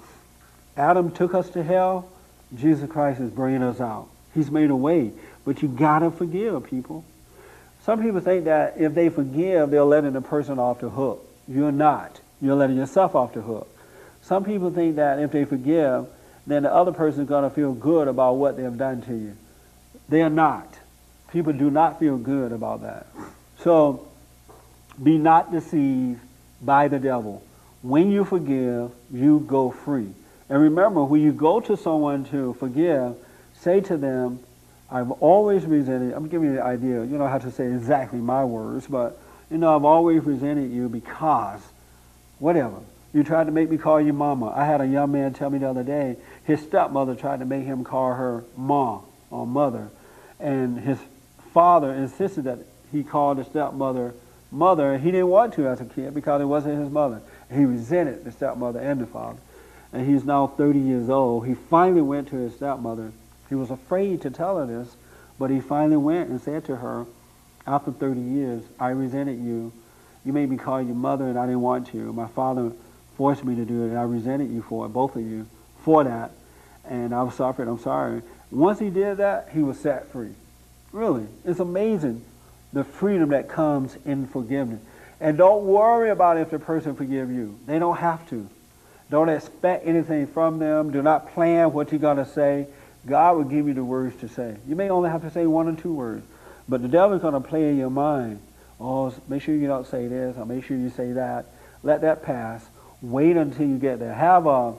Adam 0.77 1.11
took 1.11 1.35
us 1.35 1.49
to 1.51 1.63
hell. 1.63 2.11
Jesus 2.55 2.91
Christ 2.91 3.21
is 3.21 3.31
bringing 3.31 3.63
us 3.63 3.81
out. 3.81 4.09
He's 4.35 4.51
made 4.51 4.71
a 4.71 4.77
way. 4.77 5.13
But 5.45 5.63
you 5.63 5.69
got 5.69 6.01
to 6.01 6.11
forgive 6.11 6.65
people. 6.65 7.05
Some 7.83 8.03
people 8.03 8.21
think 8.21 8.45
that 8.45 8.75
if 8.79 8.95
they 8.95 9.09
forgive, 9.09 9.71
they're 9.71 9.85
letting 9.85 10.13
the 10.13 10.21
person 10.21 10.59
off 10.59 10.81
the 10.81 10.91
hook. 10.91 11.27
You're 11.49 11.73
not. 11.73 12.21
You're 12.41 12.57
letting 12.57 12.77
yourself 12.77 13.15
off 13.15 13.33
the 13.33 13.41
hook. 13.41 13.69
Some 14.23 14.45
people 14.45 14.71
think 14.71 14.97
that 14.97 15.19
if 15.19 15.33
they 15.33 15.45
forgive, 15.45 16.07
then 16.47 16.65
the 16.65 16.73
other 16.73 16.93
person 16.93 17.23
is 17.23 17.29
going 17.29 17.45
to 17.45 17.51
feel 17.51 17.73
good 17.73 18.09
about 18.09 18.35
what 18.35 18.57
they 18.57 18.63
have 18.63 18.79
done 18.79 19.03
to 19.03 19.15
you. 19.15 19.37
They 20.09 20.23
are 20.23 20.31
not. 20.31 20.79
People 21.33 21.53
do 21.53 21.71
not 21.71 21.99
feel 21.99 22.17
good 22.17 22.53
about 22.53 22.83
that. 22.83 23.07
So 23.59 24.09
be 25.03 25.17
not 25.17 25.53
deceived 25.53 26.21
by 26.61 26.89
the 26.89 26.99
devil. 26.99 27.43
When 27.83 28.11
you 28.11 28.25
forgive, 28.25 28.91
you 29.11 29.45
go 29.47 29.71
free. 29.71 30.13
And 30.49 30.61
remember, 30.61 31.05
when 31.05 31.23
you 31.23 31.33
go 31.33 31.61
to 31.61 31.77
someone 31.77 32.25
to 32.27 32.55
forgive, 32.55 33.17
say 33.55 33.81
to 33.83 33.97
them, 33.97 34.41
I've 34.91 35.11
always 35.13 35.65
resented, 35.65 36.15
I'm 36.15 36.29
giving 36.29 36.49
you 36.49 36.57
the 36.57 36.65
idea, 36.65 37.05
you 37.05 37.17
know 37.17 37.29
how 37.29 37.39
to 37.39 37.51
say 37.51 37.67
exactly 37.67 38.19
my 38.19 38.45
words, 38.45 38.87
but 38.87 39.21
you 39.51 39.59
know, 39.59 39.75
I've 39.75 39.85
always 39.85 40.23
resented 40.25 40.71
you 40.71 40.89
because 40.89 41.61
whatever. 42.39 42.77
You 43.13 43.25
tried 43.25 43.45
to 43.45 43.53
make 43.53 43.69
me 43.69 43.77
call 43.77 44.01
you 44.01 44.13
mama. 44.13 44.53
I 44.55 44.65
had 44.65 44.81
a 44.81 44.87
young 44.87 45.11
man 45.11 45.33
tell 45.33 45.51
me 45.51 45.59
the 45.59 45.69
other 45.69 45.83
day 45.83 46.17
his 46.45 46.61
stepmother 46.61 47.15
tried 47.15 47.41
to 47.41 47.45
make 47.45 47.65
him 47.65 47.83
call 47.83 48.15
her 48.15 48.45
mom 48.57 49.03
or 49.31 49.47
mother. 49.47 49.91
And 50.39 50.79
his 50.79 50.99
father 51.53 51.93
insisted 51.93 52.45
that 52.45 52.61
he 52.93 53.03
called 53.03 53.39
the 53.39 53.45
stepmother 53.45 54.15
mother. 54.53 54.97
He 54.99 55.11
didn't 55.11 55.29
want 55.29 55.55
to 55.55 55.67
as 55.67 55.81
a 55.81 55.85
kid 55.85 56.15
because 56.15 56.41
it 56.41 56.45
wasn't 56.45 56.79
his 56.79 56.91
mother. 56.91 57.21
He 57.53 57.65
resented 57.65 58.25
the 58.25 58.31
stepmother 58.31 58.79
and 58.79 59.01
the 59.01 59.07
father. 59.07 59.39
and 59.93 60.07
he's 60.07 60.25
now 60.25 60.47
30 60.47 60.79
years 60.79 61.11
old. 61.11 61.47
He 61.47 61.55
finally 61.55 62.03
went 62.03 62.29
to 62.29 62.37
his 62.37 62.55
stepmother. 62.55 63.13
He 63.51 63.55
was 63.55 63.71
afraid 63.71 64.23
to 64.23 64.31
tell 64.31 64.57
her 64.57 64.65
this, 64.65 64.97
but 65.39 65.51
he 65.51 65.61
finally 65.61 65.99
went 65.99 66.31
and 66.31 66.41
said 66.41 66.65
to 66.67 66.77
her, 66.77 67.05
after 67.67 67.93
30 67.93 68.21
years, 68.21 68.63
I 68.79 68.91
resented 68.91 69.39
you. 69.39 69.73
You 70.25 70.33
made 70.33 70.49
me 70.49 70.57
call 70.57 70.81
you 70.81 70.95
mother, 70.95 71.27
and 71.27 71.39
I 71.39 71.45
didn't 71.45 71.61
want 71.61 71.89
to. 71.89 72.13
My 72.13 72.29
father 72.29 72.73
forced 73.17 73.45
me 73.45 73.55
to 73.57 73.65
do 73.65 73.85
it, 73.85 73.89
and 73.89 73.99
I 73.99 74.03
resented 74.03 74.51
you 74.51 74.63
for 74.63 74.87
it, 74.87 74.91
both 74.91 75.17
of 75.17 75.23
you, 75.23 75.47
for 75.85 76.05
that. 76.05 76.31
And 76.89 77.15
I 77.15 77.23
was 77.23 77.35
sorry. 77.35 77.69
I'm 77.69 77.79
sorry. 77.79 78.23
Once 78.51 78.79
he 78.79 78.89
did 78.89 79.19
that, 79.19 79.51
he 79.53 79.63
was 79.63 79.79
set 79.79 80.11
free. 80.11 80.33
Really, 80.93 81.27
it's 81.45 81.61
amazing 81.61 82.25
the 82.73 82.85
freedom 82.85 83.31
that 83.31 83.49
comes 83.49 83.97
in 84.05 84.27
forgiveness. 84.27 84.81
And 85.21 85.37
don't 85.37 85.65
worry 85.65 86.11
about 86.11 86.39
if 86.39 86.51
the 86.51 86.59
person 86.59 86.95
forgive 86.95 87.31
you. 87.31 87.59
They 87.67 87.79
don't 87.79 87.99
have 87.99 88.29
to. 88.31 88.49
Don't 89.11 89.29
expect 89.29 89.87
anything 89.87 90.27
from 90.29 90.59
them. 90.59 90.93
Do 90.93 91.03
not 91.03 91.33
plan 91.33 91.73
what 91.73 91.91
you're 91.91 92.01
going 92.01 92.17
to 92.17 92.27
say. 92.27 92.67
God 93.07 93.37
will 93.37 93.45
give 93.45 93.67
you 93.67 93.75
the 93.75 93.85
words 93.85 94.17
to 94.21 94.29
say. 94.29 94.57
You 94.69 94.77
may 94.77 94.91
only 94.91 95.11
have 95.11 95.23
to 95.23 95.31
say 95.31 95.47
one 95.47 95.69
or 95.69 95.77
two 95.77 95.93
words, 95.93 96.25
but 96.69 96.83
the 96.83 96.89
devil's 96.89 97.23
going 97.23 97.35
to 97.35 97.41
play 97.41 97.69
in 97.69 97.79
your 97.79 97.91
mind. 97.91 98.41
Oh, 98.79 99.15
make 99.29 99.43
sure 99.43 99.55
you 99.55 99.67
don't 99.67 99.87
say 99.87 100.07
this, 100.07 100.37
or 100.37 100.47
make 100.47 100.65
sure 100.65 100.77
you 100.77 100.91
say 100.91 101.13
that. 101.13 101.47
Let 101.83 102.03
that 102.03 102.23
pass. 102.23 102.65
Wait 103.03 103.37
until 103.37 103.67
you 103.67 103.79
get 103.79 103.99
there. 103.99 104.13
Have 104.13 104.47
a, 104.47 104.75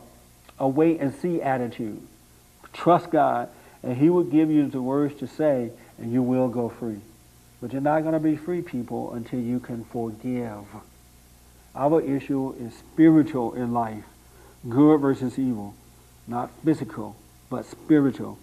a 0.60 0.68
wait 0.68 1.00
and 1.00 1.14
see 1.16 1.42
attitude. 1.42 2.02
Trust 2.74 3.10
God, 3.10 3.50
and 3.84 3.98
He 3.98 4.10
will 4.10 4.24
give 4.24 4.50
you 4.50 4.68
the 4.68 4.82
words 4.82 5.16
to 5.20 5.28
say, 5.28 5.72
and 5.98 6.14
you 6.14 6.22
will 6.22 6.48
go 6.48 6.70
free. 6.70 7.02
But 7.62 7.74
you're 7.74 7.82
not 7.82 8.02
going 8.02 8.14
to 8.14 8.20
be 8.20 8.36
free, 8.36 8.62
people, 8.62 9.14
until 9.14 9.40
you 9.40 9.60
can 9.60 9.84
forgive. 9.86 10.66
Our 11.76 12.02
issue 12.02 12.56
is 12.60 12.76
spiritual 12.76 13.54
in 13.54 13.72
life 13.72 14.04
good 14.68 15.00
versus 15.00 15.40
evil, 15.40 15.74
not 16.28 16.52
physical, 16.64 17.16
but 17.52 17.66
spiritual. 17.66 18.40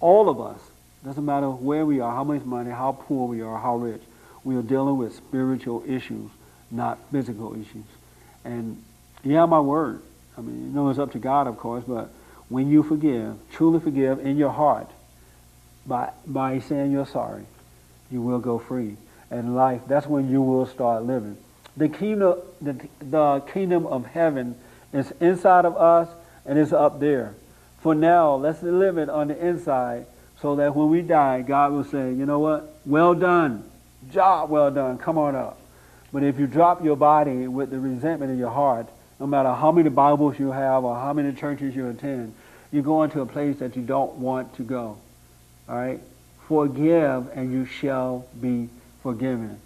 All 0.00 0.28
of 0.28 0.40
us, 0.40 0.60
doesn't 1.02 1.24
matter 1.24 1.48
where 1.48 1.86
we 1.86 2.00
are, 2.00 2.12
how 2.12 2.24
much 2.24 2.42
money, 2.42 2.70
how 2.70 2.92
poor 2.92 3.26
we 3.26 3.40
are, 3.40 3.58
how 3.58 3.76
rich, 3.76 4.02
we 4.44 4.56
are 4.56 4.62
dealing 4.62 4.98
with 4.98 5.14
spiritual 5.14 5.82
issues, 5.86 6.30
not 6.70 6.98
physical 7.10 7.54
issues. 7.54 7.86
And 8.44 8.82
yeah, 9.22 9.46
my 9.46 9.60
word. 9.60 10.02
I 10.36 10.42
mean, 10.42 10.66
you 10.66 10.72
know, 10.72 10.90
it's 10.90 10.98
up 10.98 11.12
to 11.12 11.18
God, 11.18 11.46
of 11.46 11.56
course, 11.56 11.84
but 11.86 12.10
when 12.48 12.68
you 12.68 12.82
forgive, 12.82 13.36
truly 13.52 13.80
forgive 13.80 14.18
in 14.18 14.36
your 14.36 14.50
heart, 14.50 14.90
by, 15.86 16.10
by 16.26 16.58
saying 16.58 16.92
you're 16.92 17.06
sorry, 17.06 17.44
you 18.10 18.20
will 18.20 18.40
go 18.40 18.58
free. 18.58 18.96
And 19.30 19.54
life, 19.54 19.82
that's 19.86 20.06
when 20.06 20.28
you 20.28 20.42
will 20.42 20.66
start 20.66 21.04
living. 21.04 21.36
The 21.76 21.88
kingdom, 21.88 22.40
the, 22.60 22.76
the 23.00 23.40
kingdom 23.52 23.86
of 23.86 24.06
heaven 24.06 24.56
is 24.92 25.12
inside 25.20 25.64
of 25.64 25.76
us 25.76 26.08
and 26.44 26.58
it's 26.58 26.72
up 26.72 26.98
there. 27.00 27.34
For 27.80 27.94
now, 27.94 28.34
let's 28.34 28.62
live 28.62 28.98
it 28.98 29.08
on 29.08 29.28
the 29.28 29.46
inside 29.46 30.06
so 30.40 30.56
that 30.56 30.74
when 30.74 30.90
we 30.90 31.02
die, 31.02 31.42
God 31.42 31.72
will 31.72 31.84
say, 31.84 32.12
you 32.12 32.26
know 32.26 32.38
what? 32.38 32.76
Well 32.84 33.14
done. 33.14 33.64
Job 34.10 34.50
well 34.50 34.70
done. 34.70 34.98
Come 34.98 35.18
on 35.18 35.34
up. 35.34 35.58
But 36.12 36.22
if 36.22 36.38
you 36.38 36.46
drop 36.46 36.84
your 36.84 36.96
body 36.96 37.46
with 37.46 37.70
the 37.70 37.78
resentment 37.78 38.32
in 38.32 38.38
your 38.38 38.50
heart, 38.50 38.88
no 39.18 39.26
matter 39.26 39.52
how 39.52 39.70
many 39.70 39.90
Bibles 39.90 40.38
you 40.38 40.50
have 40.50 40.84
or 40.84 40.94
how 40.94 41.12
many 41.12 41.32
churches 41.32 41.76
you 41.76 41.88
attend, 41.88 42.34
you're 42.72 42.82
going 42.82 43.10
to 43.10 43.20
a 43.20 43.26
place 43.26 43.58
that 43.58 43.76
you 43.76 43.82
don't 43.82 44.14
want 44.14 44.54
to 44.56 44.62
go. 44.62 44.98
All 45.68 45.76
right? 45.76 46.00
Forgive 46.48 47.30
and 47.34 47.52
you 47.52 47.64
shall 47.64 48.26
be 48.40 48.68
forgiven. 49.02 49.60